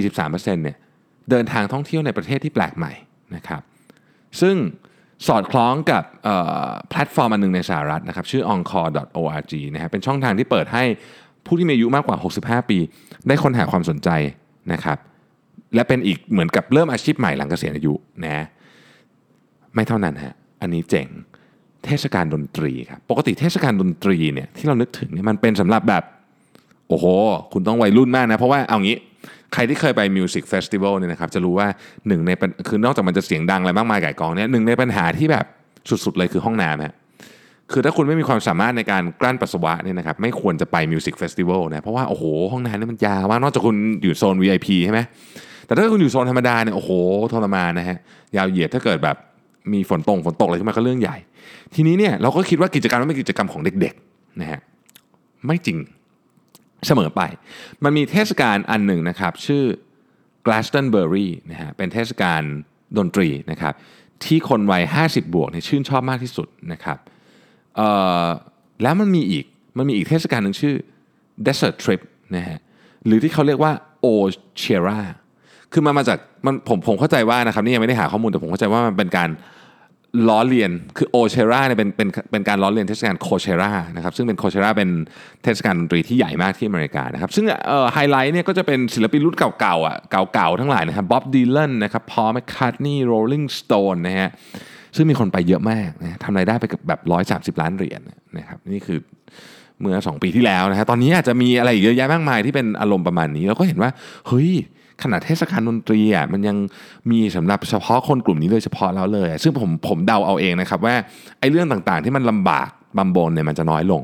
[0.01, 0.77] 43%เนี่ย
[1.29, 2.93] เดินทางท่องเที่ยวในประเทศที่แปลกใหม่
[3.35, 3.61] นะครับ
[4.41, 4.55] ซึ่ง
[5.27, 6.03] สอดคล้องกับ
[6.89, 10.83] แพลตฟอร์มอันหนึ่งในสหรัฐนะครับชื่อ encore.org นะฮะเป็นช่องทางที่เปิดให้
[11.45, 12.77] ผู้ที่มีอายุมากกว่า 65 ปี
[13.27, 14.09] ได้ค้นหาความสนใจ
[14.73, 14.97] นะครับ
[15.75, 17.93] และเป็นอีกเหมือนกับเริ่มอาชีพใหม่หลังเกษียณอายุ
[18.25, 18.45] นะ
[19.73, 21.07] ไม่เท่านั้นฮะอันนี้เจ๋ง
[21.85, 26.03] เทศกาลดนตรีครับปกติเทศกาลดนตรีเนี่ยที่เรานึกถึงเนี่ยมันเป็นสำหรับแบบ
[26.87, 27.05] โอ้โห
[27.53, 28.97] คุณต้องวัยรุ่นมากนะ เพราะว่าเอางี้
[29.53, 31.67] ใครที่เคยไป music festival เนี่ยนะครับจะรู้ว่า
[32.07, 32.31] หนึ่งใน
[32.69, 35.45] คือนอกจากมันจะเสียงดังอะไรมากมายก่ายกองเนี่ยหนึ่งในปัญหาที่แบบ
[35.89, 36.93] สุดๆเลยคือห้องน้ำฮะ
[37.71, 44.99] คือถ้าคุณไม่มีความสามารถในการกลั้นปัสสาวะเนี่ยนะครับไม่ควรจะไป music festival นะเพราะว่าโอ้โหห้องน้ำนี่มันยาวมากนอกจากคุณอยู่โซน VIP ใช่ไหม
[45.65, 46.91] แต่ถ้าคุณอยู่โซนธรรมดาเนี่ยโอ้โห
[47.33, 47.97] ทรมานนะฮะ
[48.37, 49.15] ยาวเหยียดถ้าเกิดแบบ
[49.73, 51.17] มีฝนตกฝนตกอะไรขึ้นมาก็เรื่องใหญ่
[51.75, 54.59] ทีนี้เนี่ยเราก็คิดว่ากิจกรรมนั้นเป็นกิจกรรมของเด็กๆนะฮะ
[55.45, 55.77] ไม่จริง
[56.87, 57.21] เสมอไป
[57.83, 59.63] มันมีเทศกาลอันหนึ่งนะครับ ชื่อ
[60.45, 62.41] Glastonbury นะฮะเป็นเทศกาล
[62.97, 63.73] ดนตรีนะครับ
[64.23, 66.97] ที่คนวัย 50 บวกเนี่ยชื่นชอบมากที่สุดนะครับ
[68.83, 69.45] แล้วมันมีอีก
[69.77, 70.75] มันมีอีกเทศกาลหนึ่งชื่อ
[71.45, 72.01] Desert Trip
[72.35, 72.59] นะฮะ
[73.05, 73.73] หรือที่เขาเรียกว่า
[74.05, 74.99] Oldchella
[75.71, 79.29] คือมันมาจากมันผมผมเข้าใจว่านะครับนี่ยังไม่ได้หาข้อมูลแต่ผมเข้าใจว่ามันเป็นการ
[80.29, 84.89] ล้อเลียนคือ Oldchella เนี่ยเป็นเป็นเป็นการล้อเลียนเทศกาล Coachella นะครับซึ่งเป็น Coachella เป็น
[85.43, 94.29] เทศกาลดนตรีที่ใหญ่มากที่อเมริกานะครับซึ่งเอ่อไฮไลท์เนี่ยก็จะเป็นศิลปินรุ่นเก่าๆอะเก่าๆทั้งหลายนะครับ Bob Dylan นะครับ Paul McCartney Rolling Stones นะฮะ
[94.95, 96.99] ซึ่งมีคนไปเยอะมากนะทำรายได้ไปกับแบบ
[97.55, 98.01] 130 ล้านเหรียญ
[98.37, 98.99] นะครับนี่คือ
[99.79, 103.91] เมื่อ 2 ปีที่แล้วนะฮะตอนนี้อาจจะมีอะไรอีกเยอะแยะมากมายที่เป็นอารมณ์ประมาณนี้เราก็เห็นว่า
[104.27, 104.49] เฮ้ย
[105.03, 106.57] ขนาดเทศกาลดนตรีอะมันยัง
[107.11, 110.95] มีสำหรับเฉพาะคนกลุ่มนี้โดยเฉพาะแล้วเลย ซึ่งผมผมเดาเอาเองนะครับว่า
[111.39, 114.03] ไอ้เรื่องต่างๆ ที่มันลำบากบำบนเนี่ยมันจะน้อยลง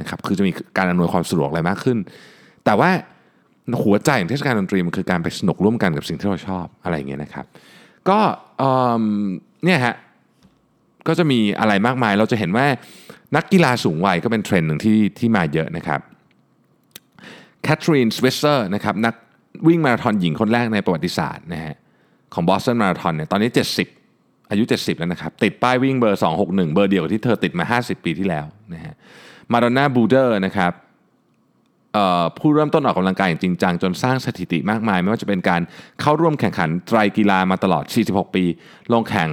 [0.00, 1.98] นะครับคือจะมีการอำนวยความสะดวกอะไรมากขึ้น
[2.64, 2.90] แต่ว่า
[3.82, 7.44] หัวใจของเทศกาลดนตรีมันคือการไปสนุกร่วมกันกับสิ่งที่เราชอบอะไรอย่างเงี้ยนะครับ
[8.08, 8.18] ก็
[8.58, 9.02] เอิ่ม
[9.64, 9.94] เนี่ยฮะ
[11.08, 12.66] ก็จะมีอะไรมากมาย เราจะเห็นว่า
[13.36, 16.00] นักกีฬาสูงวัยก็เป็นเทรนด์หนึ่งที่ที่มาเยอะนะครับ
[17.62, 19.14] แคทรีนสวิสเซอร์นะครับนัก
[19.66, 21.74] วิ่งมาราธอนหญิงคนแรกในประวัติศาสตร์นะฮะ
[22.34, 23.50] ของบอสตันมาราธอนเนี่ยตอนนี้
[23.96, 28.94] 70 อายุ 70 แล้วนะครับ ติดป้ายวิ่งเบอร์ 261 เบอร์เดียวที่เธอติดมา 50 ปีที่แล้วนะฮะ
[29.52, 30.72] มาดอนน่าบูเดอร์นะครับ
[32.38, 35.60] ผู้เริ่มต้นออกกำลังกายอย่างจริงจัง จนสร้างสถิติมากมาย ไม่ว่าจะเป็นการ
[36.00, 38.44] เข้าร่วมแข่งขันไตรกีฬามาตลอด 46 ปี
[38.92, 39.28] ลงแข่ง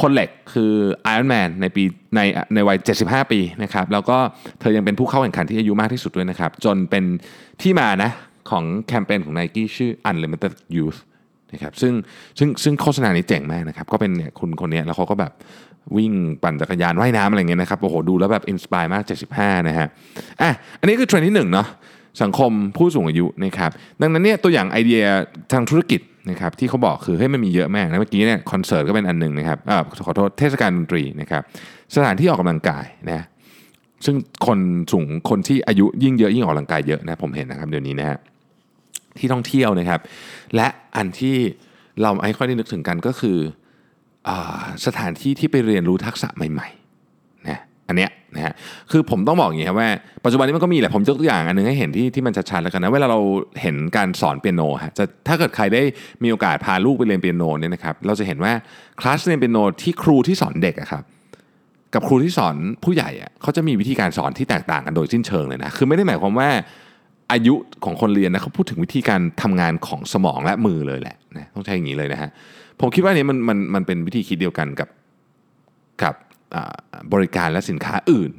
[0.00, 0.72] คนเหล็กคือ
[1.12, 1.84] Iron Man ในปี
[2.16, 2.20] ใน
[2.54, 4.16] ในวัย 75 ปีนะครับแล้วก็
[4.60, 7.04] เธอยังเป็นผู้เข้าแข่งขันที่อายุมากที่สุดด้วยนะครับ จนเป็น
[7.62, 8.10] ที่มานะ
[8.50, 10.98] ของแคมเปญของ Nike ชื่อ Unlimited Youth
[11.52, 11.92] นะครับซึ่ง
[12.38, 15.32] ซึ่งซึ่งโฆษณานี้เจ๋งมากนะครับ ก็เป็นเนี่ยคุณคนเนี้ยแล้วเขาก็แบบ
[15.96, 19.02] วิ่งปั่นจักรยานว่ายน้ำอะไรเงี้ยนะครับโอ้โหดูแล้วแบบ inspire มาก
[19.34, 19.86] 75 นะฮะ
[20.42, 21.66] อะอันนี้คือเทรนด์ที่หนึ่งเนาะ
[22.22, 25.02] สังคมผู้สูงอายุนะครับดังนั้นเนี่ยตัวอย่างไอเดีย
[25.52, 31.42] ทางธุรกิจนะครับที่เขาบอกคือเฮ้มันมีเยอะมากนะเมื่อกี้เนี่ยคอนเสิร์ตก็เป็นอันหนึ่งนะครับเออขอโทษเทศกาลดนตรีนะครับ
[31.94, 33.24] สถานที่ออกกำลังกายนะ
[34.04, 34.58] ซึ่งคน
[34.92, 38.18] สูงคนที่อายุยิ่งเยอะยิ่งออกกำลังกายเยอะนะผมเห็นนะครับเดี๋ยวนี้นะฮะ
[39.18, 40.00] ที่ท่องเที่ยวนะครับ
[40.54, 41.36] และอันที่
[42.02, 43.38] เราไม่ค่อยได้นึกถึงกันก็คือ
[44.28, 44.30] อ
[44.86, 48.54] สถานที่ที่ไปเรียนรู้ทักษะใหม่ๆนะอันเนี้ยนะฮะ
[48.90, 49.90] คือผมต้องบอกอย่างนี้ครับว่า
[50.24, 53.20] ปัจจุบันนี้มันก็มีแหละผมยกตัวอย่างอันนึงให้เห็นที่ที่มันชัดๆแล้วกันนะเวลาเรา
[53.62, 55.82] เห็นการสอนเปียโนฮะจะถ้าเกิดใครได้
[56.22, 58.52] มีโอกาสพาลูกไปเรียนเปียโนเนี่ยนะครับเราจะเห็นว่า
[59.00, 61.02] คลาสเรียนเปียโนที่ครูที่สอนเด็กอะครับ
[61.94, 66.48] กับครูที่สอนผู้ใหญ่อะเขาจะมีวิธีการสอนที่แตกต่างกันโดยสิ้นเชิงเลยนะคือไม่ได้หมายความว่า
[67.32, 72.30] อายุของคนเรียนนะเขาพูดถึงวิธีการทำงานของสมองและมือเลยแหละนะต้องใช้อย่างนี้เลยนะฮะ
[72.80, 74.88] ผมคิดว่านี้มันมันมันเป็นวิธีคิดเดียวกันกับ
[76.02, 76.14] กับ
[77.12, 78.30] บริการและสินค้าอื่น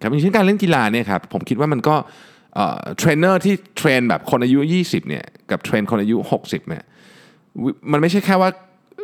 [0.00, 1.94] ครับอย่างเช่นการเล่นกีฬาเนี่ยครับผมคิดว่ามันก็
[2.98, 6.84] เทรนเนอร์ที่ train แบบคนอายุ 20เนี่ยกับ train คนอายุ 60เนี่ย
[7.92, 8.50] มันไม่ใช่แค่ว่า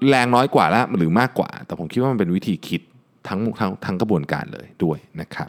[0.08, 2.80] แรงน้อยกว่าแล้วหรือมากกว่า แต่ผมคิดว่ามันเป็นวิธีคิด
[3.28, 5.48] ทั้งทั้งทั้งกระบวนการเลยด้วยนะครับ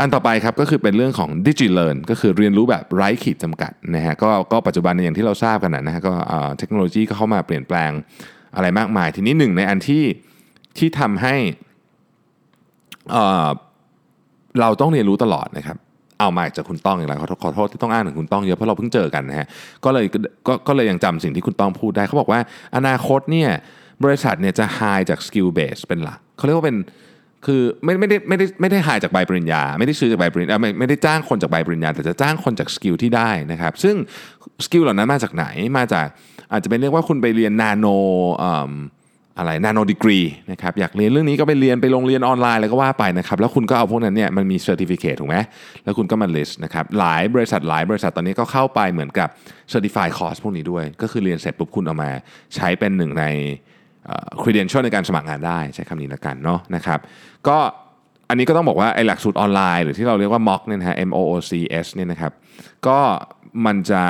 [0.00, 6.12] อันต่อไปครับก็คือเป็นเรื่องของดิจิเล a r n ก็คือเรียนรู้แบบไร้ขีดจำกัดนะฮะก็ก็ปัจจุบันอย่างที่เราทราบกันนะฮะก็
[6.58, 7.90] เทคโนโลยีก็เข้ามาเปลี่ยนแปลง
[8.56, 10.04] อะไรมากมาย ทีนี้หนึ่งในอันที่
[10.78, 11.34] ที่ทำให้
[14.60, 15.76] เราต้องเรียนรู้ตลอดนะครับ
[16.20, 19.46] เอามาจากคุณต้องอย่างไรขอขอโทษที่ต้องอ้างถึงคุณต้องเยอะเพราะเราเพิ่งเจอกันนะฮะ
[19.84, 20.04] ก็เลย
[20.46, 22.40] ก็ก็เลยยังจำสิ่งที่คุณต้องพูดได้เขาบอกว่า
[22.76, 23.50] อนาคตเนี่ย
[24.04, 26.76] บริษัทเนี่ยจะ high จาก skill base เป็นหลักเขาเรียกว่าเป็น
[27.46, 33.94] คือไม่ไม่ได้ไม่ได้ไม่ได้หายจากใบปริญญา ไม่ได้ซื้อจากใบปริญญาไม่ไม่ได้จ้างคนจากใบปริญญา แต่จะจ้างคนจากสกิลที่ได้นะครับ ซึ่ง
[34.64, 35.46] skill เหล่านั้นมาจากไหน
[35.78, 36.06] มาจาก
[36.52, 37.86] อาจจะเป็นเรียกว่าคุณไปเรียนนาโน
[39.38, 40.18] อะไร nanodegree
[40.52, 45.36] นะครับอยากเรียนเรื่องนี้ก็ไปเรียนไปโรงเรียนออนไลน์อะไรก็ว่าไปนะครับแล้วคุณก็เอาพวกนั้นเนี่ยมันมี certificate ถูกไหม
[45.84, 49.28] แล้วคุณก็มา list นะครับหลายบริษัทหลายบริษัทตอนนี้ก็เข้าไปเหมือนกับ
[49.72, 52.10] certify course พวกนี้ด้วย ก็คือเรียนเสร็จปุ๊บคุณเอามา
[52.54, 53.24] ใช้เป็นหนึ่งใน
[54.42, 56.98] credential ในการสมัครงานได้ใช้คำนี้ละกันเนาะนะครับ
[57.48, 57.58] ก็
[58.28, 61.52] อันนี้ก็ต้องบอกว่าไอ้หลักสูตรออนไลน์หรือที่เราเรียกว่า MOOC เนี่ยนะฮะ M O O C
[61.84, 62.32] S เนี่ยนะครับ
[62.86, 62.98] ก็
[63.66, 64.02] มันจะ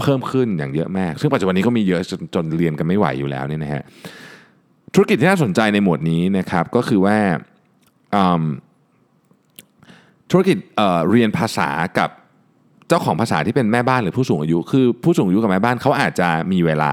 [0.00, 3.82] เพิ่มขึ้นอย่างเยอะมาก ซึ่งปัจจุบันนี้ก็มีเยอะจนจนเรียนกันไม่ไหวอยู่แล้วเนี่ยนะฮะ
[4.94, 7.18] ธุรกิจที่น่าสนใจในหมวดนี้นะครับก็คือว่า
[10.30, 12.10] ธุรกิจเเรียนภาษากับ
[12.88, 16.90] เจ้าของภาษาที่เป็นแม่บ้านหรือผู้สูงอายุ คือผู้สูงอายุกับแม่บ้านเขาอาจจะมีเวลา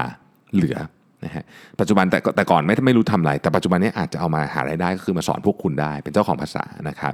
[0.54, 0.78] เหลือ
[1.24, 1.44] นะฮะ
[1.80, 7.12] ปัจจุบันแต่แต่ก่อนไม่ไม่รู้ทำอะไรแต่ปัจจุบันนี้อาจจะเอามาหารายได้ก็คือมาสอนพวกคุณได้เป็นเจ้าของภาษานะครับ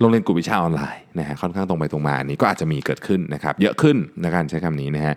[0.00, 5.14] โรงเรียนกลุ่มวิชาออนไลน์นะฮะค่อนข้างตรงไปตรงมานี้ก็อาจจะมีเกิดขึ้นนะครับเยอะขึ้นในการใช้คำนี้นะฮะ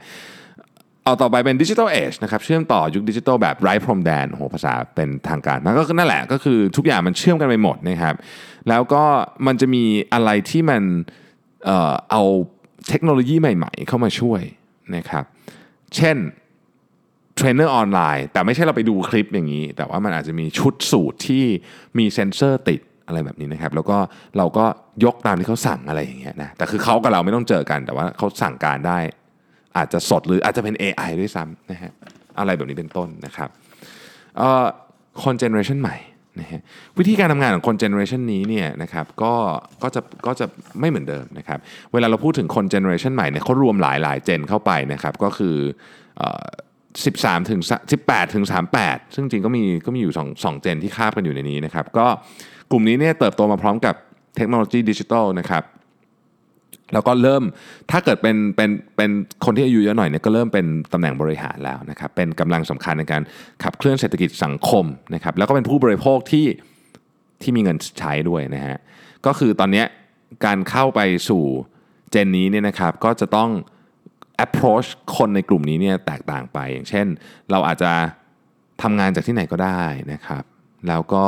[1.04, 8.16] เอาต่อไปเป็น digital age นะครับเชื่อมต่อยุคดิจิทัลแบบไร้พรมแดนโอ้โหภาษาเป็นทางการมันก็นั่นแหละก็คือทุกอย่างมันเชื่อมกันไปหมดนะครับ
[8.70, 9.04] แล้วก็
[9.48, 10.82] มันจะมีอะไรที่มัน
[11.66, 12.24] เอ่อเอา
[12.90, 14.42] เทคโนโลยีใหม่ ๆ เข้ามาช่วย
[14.96, 15.24] นะครับ
[15.96, 16.18] เช่น
[17.42, 21.44] เทรนเนอร์ออนไลน์ แต่ไม่ใช่เราไปดูคลิปอย่างนี้ แต่ว่ามันอาจจะมีชุดสูตรที่
[21.98, 23.98] มีเซ็นเซอร์ติดอะไรแบบนี้นะครับ แล้วก็
[24.38, 24.66] เราก็
[25.06, 29.00] ยกตามที่เขาสั่งอะไรอย่างเงี้ยนะแต่คือเขากับเราไม่ต้องเจอกัน แต่ว่าเขาสั่งการได้
[29.78, 31.92] อาจจะสดหรืออาจจะเป็น AI ด้วยซ้ำนะฮะ
[32.40, 33.50] อะไรแบบนี้เป็นต้นนะครับ
[35.24, 35.96] คนเจเนอเรชันใหม่
[36.40, 36.62] นะฮะ
[37.00, 39.34] วิธีการทำงานของคนเจเนอเรชันนี้เนี่ยนะครับก็
[39.84, 40.46] ก็จะก็จะ
[40.80, 41.60] ไม่เหมือนเดิมนะครับ
[41.94, 45.56] เวลาเราพูดถึงคนเจเนอเรชันใหม่เนี่ยเขารวมหลายหลายเจนเข้าไปนะครับก็คือ
[47.00, 47.62] 13ถึง
[47.98, 48.46] 18ถึง
[48.80, 52.08] 38 ซึ่งจริงก็มีก็มีอยู่2 2เจนที่คาบกันอยู่ในนี้นะครับ ก็
[52.72, 53.96] กลุ่มนี้เนี่ยเติบโตมาพร้อมกับ
[54.36, 55.64] เทคโนโลยีดิจิทัลนะครับ
[56.94, 57.44] แล้วก็เริ่ม
[57.92, 59.10] ถ้าเกิดเป็นเป็นเป็น
[59.46, 63.22] คนที่อายุเยอะหน่อยเนี่ยก็เริ่มเป็นตำแหน่งบริหารแล้วนะครับเป็นกำลังสำคัญในการ
[63.64, 66.46] ขับเคลื่อนเศรษฐกิจสังคมนะครับแล้วก็เป็นผู้บริโภคที่
[67.42, 68.78] ที่มีเงินใช้ด้วยนะฮะ
[69.26, 69.84] ก็คือตอนนี้
[70.46, 71.00] การเข้าไป
[71.30, 71.44] สู่
[72.12, 73.50] เจนนี้เนี่ยนะครับก็จะต้อง
[74.46, 77.08] approach คนในกลุ่มนี้เนี่ยแตกต่างไป อย่างเช่น
[77.52, 77.92] เราอาจจะ
[78.82, 79.82] ทำงานจากที่ไหนก็ได้
[80.14, 80.44] นะครับ
[80.88, 81.26] แล้วก็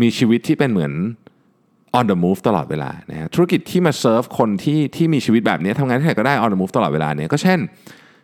[0.00, 0.92] มีชีวิตที่เป็นเหมือน
[1.98, 7.58] on the move ตลอดเวลานะฮะธุรกิจที่มาเซิร์ฟคนที่ที่มีชีวิตแบบนี้ทำงานที่ไหนก็ได้ on the move ตลอดเวลาเนี่ยก็เช่น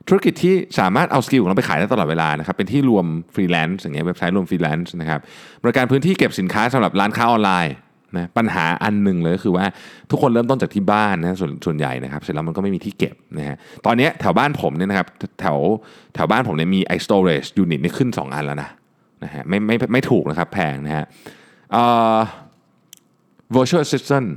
[0.08, 5.20] ธุรกิจที่สามารถเอา skill ของเราไปขายได้ตลอดเวลานะครับเป็นที่รวมฟรีแลนซ์อย่างเงี้ยเว็บไซต์รวมฟรีแลนซ์นะครับ
[5.62, 7.74] บริการพื้นที่เก็บสินค้าสำหรับร้านค้าออนไลน์
[8.16, 9.66] นะปัญหาอันหนึ่งเลยก็คือว่า
[10.10, 15.08] ทุกคนเริ่มต้นจากที่บ้านนะส่วนส่วนใหญ่นะครับเสร็จแล้วมันก็ไม่มีที่เก็บนะฮะตอนนี้แถวบ้านผมเนี่ยนะครับ
[15.40, 15.58] แถว
[16.14, 18.70] แถวบ้านผมเนี่ยมีไอ้ storage unit นี่ขึ้น 2 อันแล้วนะ
[19.24, 21.04] นะฮะไม่ไม่ไม่ถูกนะครับแพงนะฮะ
[23.56, 24.28] virtual assistant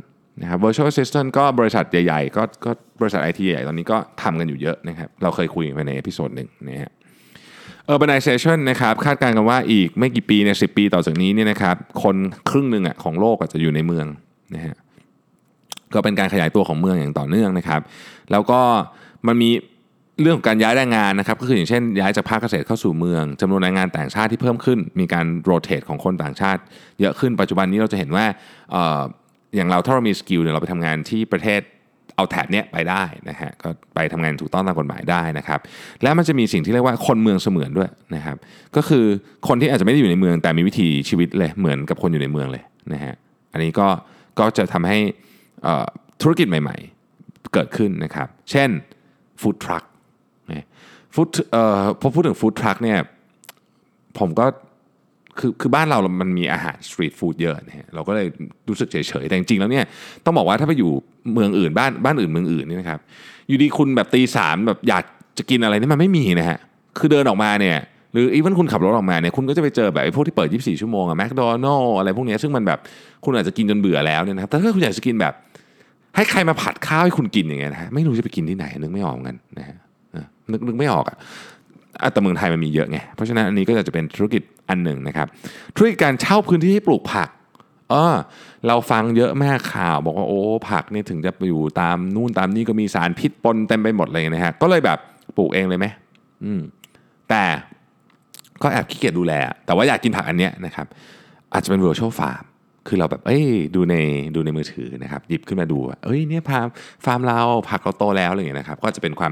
[0.42, 6.92] นะครับ virtual assistant ก็บริษัทใหญ่ๆ ก็ก็บริษัทไอทีใหญ่ตอนนี้ก็ทำกันอยู่เยอะนะครับเราเคยคุยไปใน episode หนึ่งนะฮะ
[7.92, 12.16] urbanization นะครับคาดการณ์กันว่าอีกไม่กี่ปีในสิบปีต่อจากนี้เนี่ยนะครับคน
[12.50, 14.06] ครึ่งหนึ่งอะของโลกจะอยู่ในเมือง
[14.56, 14.76] นะฮะ
[15.94, 17.82] ก็เป็นการขยายตัวของเมืองอย่างต่อเนื่องนะครับ
[18.32, 18.60] แล้วก็
[19.28, 19.50] มันมี
[20.22, 26.62] เรื่องของการย้ายแรงงานนะครับก็คืออย่างเช่นย้ายจากภาคเกษตรเข้าสู่เมืองจำนวนแรงงานต่างชาติที่เพิ่มขึ้น มีการ rotate ของคนต่างชาติ
[27.00, 28.26] เยอะขึ้นปัจจุบันนี้เราจะเห็นว่า
[29.56, 31.62] อย่างเราถ้าเรามี skill เนี่ยเราไปทำงานที่ประเทศ
[32.16, 35.60] เอาแถบเนี้ยไปได้นะฮะก็ไปทำงานถูกต้องตามกฎหมายได้นะครับ
[36.04, 38.38] และมันจะมีสิ่งที่เรียกว่าคนเมืองเสมือนด้วยนะครับ
[38.76, 39.06] ก็คือ
[39.48, 43.14] คนที่อาจจะไม่ได้อยู่ในเมือง แต่มีวิถีชีวิตเลยเหมือนกับคนอยู่ในเมืองเลยนะฮะ
[43.52, 43.88] อันนี้ก็
[44.40, 44.98] ก็จะทำให้
[46.22, 48.70] ธุรกิจใหม่ๆ เกิดขึ้นนะครับ เช่น
[49.42, 49.84] ฟู้ดทรัค
[51.14, 53.00] ฟู้ดเอ่อพอพูดถึงฟู้ดทรัคเนี่ย
[54.20, 54.46] ผมก็
[55.40, 58.28] คือคือบ้านเรา มันมีอาหารสตรีทฟู้ดเยอะนะฮะเราก็เลย
[58.70, 59.86] รู้สึกเฉยๆ แต่จริงๆ แล้วเนี่ย
[60.26, 60.92] ต้องบอกว่าถ้าไปอยู่
[61.34, 63.00] เมืองอื่นบ้านบ้านอื่นเมืองอื่นนี่นะครับ
[63.48, 65.04] อยู่ดีคุณแบบตีสามแบบอยาก
[65.38, 66.58] จะกินอะไรนี่มันไม่มีนะฮะ
[67.00, 67.78] คือเดินออกมาเนี่ย
[68.14, 72.80] หรืออีวันคุณขับรถออกมาเนี่ยคุณก็จะไปเจอแบบไอ้พวกที่เปิด 24 ชั่วโมงอะแมคโดนัลล์อะไรพวกนี้ซึ่งมันแบบ
[73.26, 75.34] คุณอาจจะกินจนเบื่อแล้วเนี่ยนะครับแต่ถ้าคุณอยากจะกินแบบ
[76.16, 79.78] ให้ใครมาผัดข้าวให้คุณกินอย่างเงี้ยนะฮะไม่รู้จะไปกินที่ไหนนึกไม่ออกกันนะฮะ
[80.52, 81.18] นึกนึกไม่ออกอะ
[82.12, 85.28] แต่เมืองไทยมันมีเยอะไง เพราะฉะนั้นอันนี้ก็จะเป็นธุรกิจอันหนึ่งนะครับ
[85.76, 87.30] ธุรกิจการเช่าพื้นที่ให้ปลูกผัก
[87.90, 88.16] เออ
[88.68, 94.98] เราฟังเยอะมากข่าวบอกว่าโอ้ผักนี่ถึงจะอยู่ตามนู่นตามนี่ก็มีสารพิษปนเต็มไปหมดเลยนะฮะ ก็เลยแบบ
[95.38, 95.86] ปลูกเองเลยไหม
[96.44, 96.62] อืม
[97.30, 97.44] แต่
[98.62, 99.34] ก็แอบขี้เกียจดูแล
[99.66, 100.88] แต่ว่าอยากกินผักอันเนี้ยนะครับ
[101.54, 102.44] อาจจะเป็น virtual farm
[102.88, 103.44] คือเราแบบเอ้ย
[103.76, 103.96] ดูใน
[104.36, 106.68] ดูในมือถือนะครับหยิบขึ้นมาดูว่าเอ้ยเนี่ยฟาร์ม
[107.06, 109.32] ฟาร์มเราผักเราโตแล้วอะไรอย่างเงี้ยนะครับก็จะเป็นความ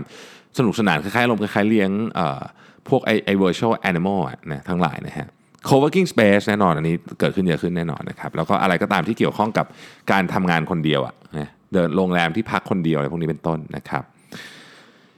[0.58, 2.42] สนุกสนานคล้ายๆลมคล้ายๆเลี้ยงเอ่อ
[2.88, 5.28] พวกไอไอ virtual animal อะนะทั้งหลายนะฮะ
[5.68, 9.66] co-working space แน่นอนอันนี้เกิดขึ้นเยอะขึ้นแน่นอนนะครับแล้วก็อะไรก็ตามที่เกี่ยวข้องกับ
[10.12, 14.04] การทำงานคนเดียวอะนะเดินโรงแรมที่พักคนเดียวอะไรพวกนี้เป็นต้นนะครับ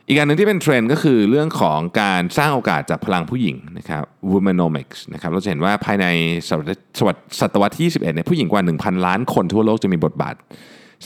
[0.07, 6.05] อีกอันหนึ่งที่เป็นเทรนด์ก็คือเรื่องของการสร้างโอกาสจากพลังผู้หญิงนะครับ womenomics นะครับเราจะเห็นว่าภายใน
[6.49, 10.35] ศตวรรษศตวรรษศตวรรษที่ 21เนี่ยผู้หญิงกว่า 1,000 ล้านคนทั่วโลกจะมีบทบาท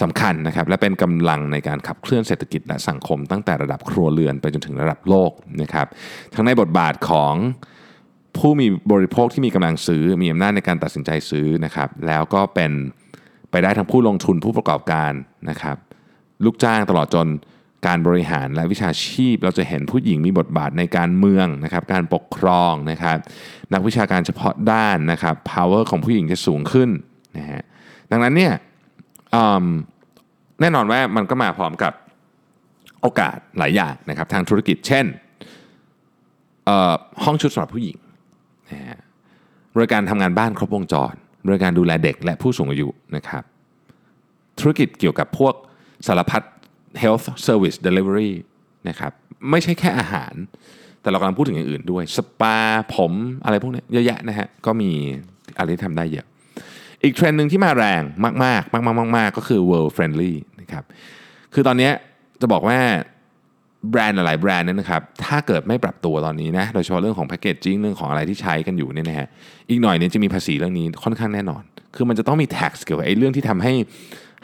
[0.02, 5.32] สำคัญนะครับและเป็นกำลังในการขับเคลื่อนเศรษฐกิจและสังคม ตั้งแต่ระดับครัวเรือนไปจนถึงระดับโลก
[5.62, 5.88] นะครับ
[6.34, 7.34] ทั้งในบทบาทของ
[8.38, 12.72] ผู้มีบริโภคที่มีกำลังซื้อมีอำนาจในการตัดสินใจซื้อนะครับแล้วก็เป็น
[13.52, 15.12] ไปได้ทั้งผู้ลงทุนผู้ประกอบการ
[15.50, 15.78] นะครับ
[16.46, 17.28] ลูกจ้างตลอดจน
[17.88, 23.18] การบริหารและวิชาชีพ เราจะเห็นผู้หญิงมีบทบาทในการเมืองนะครับ การปกครองนะครับ
[23.74, 26.90] นักวิชาการเฉพาะด้านนะครับ power ของผู้หญิงจะสูงขึ้น
[27.38, 27.62] นะฮะ
[28.12, 28.54] ดังนั้นเนี่ย
[30.62, 31.94] แน่นอนว่ามันก็มาพร้อมกับ
[33.02, 35.06] โอกาสหลายอย่างนะครับทางธุรกิจเช่น
[37.24, 37.98] ห้องชุดสำหรับผู้หญิง
[38.72, 38.98] นะฮะ
[39.76, 41.14] บริการทำงานบ้านครบวงจร
[41.48, 43.44] บริการดูแลเด็กและผู้สูงอายุนะครับ
[44.60, 45.54] ธุรกิจเกี่ยวกับพวก
[46.08, 46.42] สารพัด
[47.04, 48.32] health service delivery
[48.90, 49.12] นะครับ
[49.50, 50.34] ไม่ใช่แค่อาหาร
[51.02, 52.58] แต่เรากำลังพูดถึงอย่างอื่นด้วย สปา
[52.96, 53.12] ผม
[53.44, 54.92] อะไรพวกนี้เยอะแยะนะฮะก็มี
[55.58, 56.26] อะไรที่ทำได้เยอะ
[57.04, 60.84] อีกเทรนด์หนึ่งที่มาแรงมากๆ มากๆมากๆก็คือ world friendly นะครับ
[61.54, 61.90] คือตอนนี้
[62.42, 62.80] จะบอกว่า
[63.90, 69.28] แบรนด์หลายแบรนด์เนี่ยนะครับถ้าเกิดไม่ปรับตัวตอนนี้นะโดยเฉพาะเรื่องของแพคเกจจิ้งเรื่องของอะไรที่ใช้กันอยู่เนี่ยนะฮะ
[69.70, 71.64] อีกหน่อยเนี่ยจะมีภาษีเรื่องนี้ค่อนข้างแน่นอน
[71.96, 73.74] คือมันจะต้องมี tax เกี่ยวกับไอ้เรื่องที่ทำให้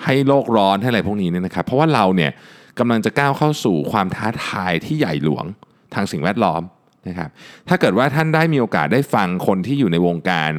[0.04, 2.32] ให้โลกร้อนให้อะไรพวกนี้เนี่ยนะครับเพราะว่าเราเนี่ย
[2.80, 5.46] กำลังจะก้าวเข้าสู่ความท้าทายที่ใหญ่หลวง
[5.94, 6.62] ทางสิ่งแวดล้อม
[7.08, 7.30] นะครับ
[7.70, 10.52] ถ้าเกิดว่าท่านได้มีโอกาสได้ฟังคนที่อยู่ในวงการ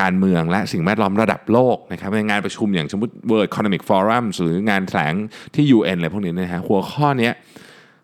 [0.00, 5.14] การเมืองและสิ่งแวดล้อมระดับโลกนะครับในงานประชุมอย่างสมมติ World Economic Forum หรืองานแถลง
[5.54, 7.32] ที่ UN อะไรพวกนี้นะฮะหัวข้อเนี้ย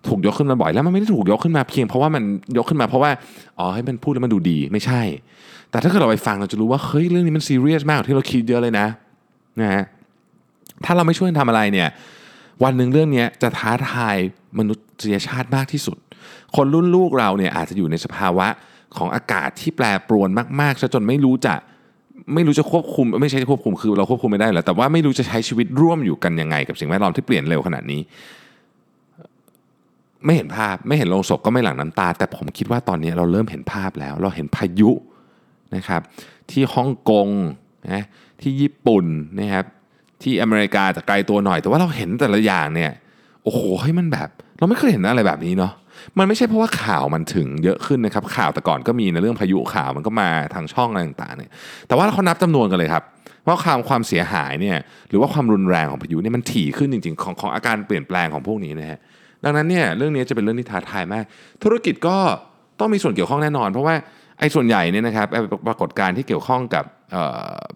[0.08, 2.22] ถูกยกขึ้นมาบ่อยแล้วมันไม่ได้ถูกยกขึ้นมาเพียงเพราะว่ามัน
[2.56, 3.10] ยกขึ้นมาเพราะว่า
[3.58, 5.02] อ๋อให้มันพูดแล้วมันดูดีไม่ใช่
[5.70, 8.86] แต่ถ้าเกิดเราไปฟังเราจะรู้ว่าเฮ้ยเรื่องนี้มันซีเรียสมากกว่าที่เราคิดเยอะเลยนะ
[9.60, 9.82] นะฮะ
[10.84, 11.88] ถ้าเราไม่ช่วยกันทำอะไรเนี่ย
[12.64, 14.16] วันหนึ่งเรื่องนี้จะท้าทาย
[14.58, 15.98] มนุษยชาติมากที่สุด
[16.56, 18.46] คนรุ่นลูกเราเนี่ยอาจจะอยู่ในสภาวะ
[18.96, 20.28] ของอากาศที่แปรปรวน
[20.60, 21.54] มากๆซะจนไม่รู้จะ
[22.34, 28.00] ไม่รู้จะควบคุมไม่ใช่ควบคุมคือเราควบคุมไม่ได้หรอกแต่ว่าไม่รู้จะใช้ชีวิตร่วมอยู่กันยังไง กับสิ่งแวดล้อมที่เปลี่ยนเร็วขนาดนี้
[30.24, 34.90] ไม่เห็นภาพไม่เห็นโลงศพก็ไม่หลั่งน้ำตา แต่ผมคิดว่าตอนนี้เราเริ่มเห็นภาพแล้ว เราเห็นพายุ
[35.76, 36.00] นะครับ
[36.50, 37.28] ที่ฮ่องกง
[37.90, 38.02] นะ
[38.40, 39.04] ที่ญี่ปุ่น
[39.40, 39.64] นะครับ
[40.24, 42.92] ที่อเมริกาจะไกลตัวหน่อย แต่ว่าเราเห็นแต่ละอย่างเนี่ย
[43.44, 45.72] โอ้โหให้มันแบบ เราไม่เคยเห็นอะไรแบบนี้เนาะ
[46.18, 51.50] มันไม่ใช่เพราะว่าข่าวมันถึงเยอะขึ้นนะครับข่าวแต่ก่อนก็มีในะเรื่องพายุข่าวมันก็มาทางช่องอะไรต่างๆเนี่ย
[51.88, 53.02] แต่ว่าเขานับจำนวนกันเลยครับ
[53.46, 54.76] ว่าความความเสียหายเนี่ย
[55.08, 58.98] หรือว่าความรุนแรงของพายุเนี่ยมันถี่ขึ้นจริง ๆ ของของอาการเปลี่ยนแปลงของพวกนี้นะฮะ
[59.44, 61.24] ดังนั้นเนี่ยเรื่องนี้จะเป็นเรื่องที่ท้าทายมาก
[61.62, 62.16] ธุรกิจก็
[62.80, 63.94] ต้องมีส่วนเกี่ยวข้องแน่นอน เพราะว่า
[64.38, 65.26] ไอ้ส่วนใหญ่เนี่ยนะครับ
[65.66, 66.84] ปรากฏการณ์ที่เกี่ยวข้องกับ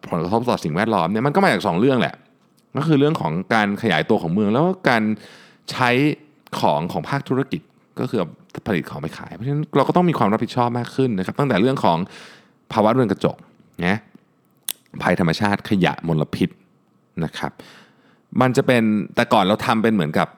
[0.08, 2.14] ผลกระทบต่อสิ่งแวดล้อมเนี่ยมันก็มาจากสองเรื่องแหละ
[2.76, 5.02] ก็คือเรื่องของการขยายตัวของเมือง แล้วก็การ
[5.70, 5.90] ใช้
[6.61, 7.61] ของของภาคธุรกิจ
[8.00, 8.20] ก็คือ
[8.66, 11.98] ผลิตของไปขาย เพราะฉะนั้นเราก็ต้องมีความรับผิดชอบมากขึ้นนะครับ ตั้งแต่เรื่องของ
[12.72, 13.37] ภาวะเรือนกระจก
[13.87, 13.98] นะ
[15.02, 16.48] ภัยธรรมชาติขยะมลพิษ
[17.24, 17.52] นะครับ
[18.40, 18.83] มันจะเป็น
[19.14, 20.28] แต่ก่อนเราทำเป็นเหมือนกับ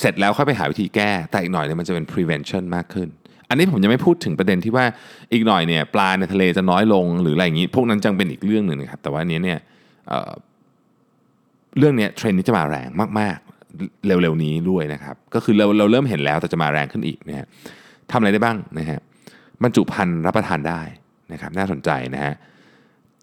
[0.00, 3.08] เสร็จแล้วค่อยไปหาวิธีแก้ แต่อีกหน่อยเนี่ยมันจะเป็น prevention มากขึ้น
[3.48, 4.84] อันนี้ผมยังไม่พูดถึงประเด็นที่ว่า
[5.32, 9.58] อีกหน่อยเนี่ยปลาในทะเลจะน้อยลงหรืออะไรอย่างนี้ พวกนั้นจังเป็นอีกเรื่องหนึ่งนะครับ แต่ว่าอันนี้เนี่ย
[11.78, 12.88] เรื่องนี้เทรนด์นี้จะมาแรง
[13.20, 17.46] มากๆ เร็วๆนี้ด้วยนะครับ ก็คือเราเราเริ่มเห็นแล้วแต่จะมาแรงขึ้นอีกนะฮะ
[18.10, 19.00] ทำอะไรได้บ้างนะฮะ
[19.62, 20.82] บรรจุภัณฑ์รับประทานได้
[21.32, 22.34] นะครับ น่าสนใจนะฮะ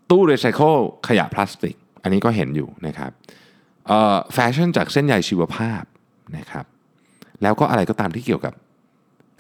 [0.10, 0.76] ตู้รีไซเคิล
[1.08, 3.12] ขยะพลาสติก อันนี้ก็เห็นอยู่นะครับ
[4.34, 5.84] แฟชั่นจากเส้นใยชีวภาพ
[6.38, 6.66] นะครับ
[7.42, 8.54] แล้วก็อะไรก็ตามที่เกี่ยวกับ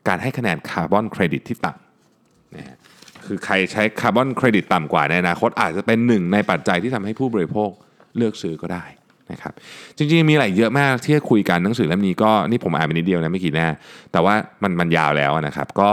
[0.07, 2.77] การให้คะแนนคาร์บอนเครดิตที่ต่ำนะฮะ
[3.25, 7.71] คือใครใช้คาร์บอนเครดิตต่ำกว่าในอนาคตอาจจะเป็นหนึ่งในปัจจัยที่ทำให้ผู้บริโภค
[8.17, 8.83] เลือกซื้อก็ได้
[9.31, 9.53] นะครับ
[9.97, 13.67] จริงๆมีอะไรเยอะมากที่จะคุยกันหนังสือเล่มนี้ก็นี่ผมอ่านไปนิดเดียวนะไม่กี่หน้า
[14.11, 15.89] แต่ว่ามันมันยาวแล้วนะครับ ก็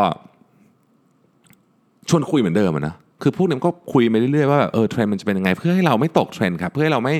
[2.08, 7.14] ชวนคุยเหมือนเดิมนะคือพวกนี้ก็คุยไปเรื่อยๆว่าแบบเออเทรนด์มันจะเป็นยังไง เพื่อให้เราไม่ตกเทรนด์ครับเพื่อให้เราไม่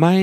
[0.00, 0.16] ไม่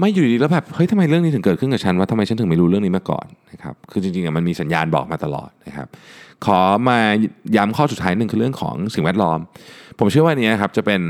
[0.00, 5.88] ไม่อยู่ดีแล้วแบบเฮ้ยทำไมเรื่องนี้ถึงเกิดขึ้นกับฉันว่าทำไมฉันถึงไม่รู้เรื่องนี้มาก่อนนะครับคือจริงๆมันมีสัญญาณบอกมาตลอดนะครับ
[6.46, 6.58] ขอ
[6.88, 6.98] มา
[7.56, 9.38] ย้ำข้อสุดท้ายหนึ่งคือเรื่องของสิ่งแวดล้อม
[9.98, 11.00] ผมเชื่อว่าอันนี้ครับจะเป็น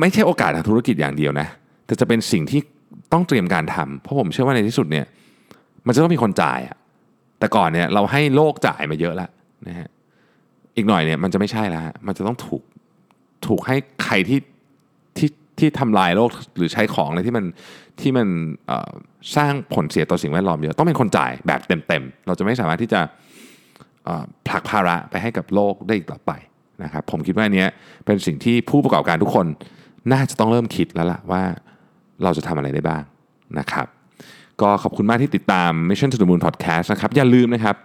[0.00, 1.48] ไม่ใช่โอกาสทางธุรกิจอย่างเดียวนะ
[1.86, 2.60] แต่จะเป็นสิ่งที่
[3.12, 5.06] ต้องเตรียมการทำเพราะผมเชื่อว่าในที่สุดเนี่ย
[5.86, 6.76] มันจะต้องมีคนจ่ายอะ
[7.38, 9.30] แต่ก่อนเนี่ยเราให้โลกจ่ายมาเยอะแล้ว
[9.68, 9.88] นะฮะ
[10.76, 12.62] อีกหน่อยเนี่ยมันจะไม่ใช่แล้วฮะมันจะต้องถูก
[13.46, 14.38] ถูกให้ใครที่
[15.18, 17.44] ที่ที่ทำลายโลกหรือใช้ของอะไรที่มัน
[18.00, 18.26] ที่มัน
[19.36, 23.00] สร้างผลเสียต่อสิ่งแวดล้อมเยอะต้องเป็นคนจ่ายแบบเต็มๆ เราจะไม่สามารถที่จะ
[24.48, 26.32] ผลักภาระไปให้กับโลกได้อีกต่อไป
[26.82, 27.68] นะครับผมคิดว่าอันเนี้ย
[28.06, 29.46] เป็นสิ่งที่ผู้ประกอบการทุกคน
[30.12, 31.42] น่าจะต้องเริ่มคิดแล้วล่ะว่า
[32.22, 33.02] เราจะทำอะไรได้บ้าง
[33.58, 33.86] นะครับ
[34.60, 37.76] ก็ขอบคุณมากที่ติดตาม Mission to the Moon Podcast นะครับ อย่าลืมนะครับ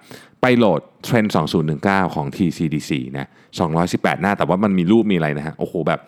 [0.41, 1.29] ไปโหลด Trend
[1.71, 3.29] 2019 ของ TCDC นะ
[3.73, 5.99] 218 หน้าแต่ว่ามันมีรูปมีอะไรนะฮะโอ้โหแบบ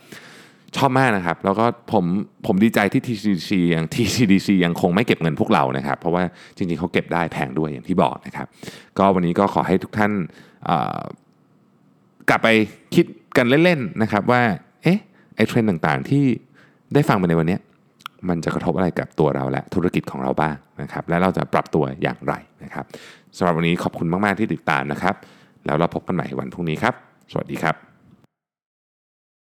[0.78, 2.06] ชอบมากนะครับ แล้วก็ผม
[2.46, 6.24] ผมดีใจที่ TCDC ยัง TCDC ยังคงไม่เก็บเงินพวกเรานะครับ เพราะว่า
[6.56, 8.48] จริงๆเขาเก็บได้แพงด้วยอย่างที่บอกนะครับ
[8.98, 10.12] ก็วันนี้ก็ขอให้ทุกท่าน
[12.30, 12.48] กลับไป
[12.96, 13.06] คิด
[13.38, 14.42] กันเล่นๆนะครับว่า
[15.36, 16.24] ไอ้เทรนด์ต่างๆ ที่
[16.94, 17.58] ได้ฟังไปในวันนี้
[18.30, 22.86] มันจะกระทบอะไรกับตัวเราและธุรกิจของเราบ้างนะครับและเราจะปรับตัวอย่างไรนะครับ
[23.38, 25.16] สำหรับวันนี้ขอบคุณมาก ๆ ที่ติดตามนะครับ
[25.66, 26.94] แล้วเราพบกันใหม่วันพรุ่งนี้ครับ
[27.32, 27.93] สวัสดีครับ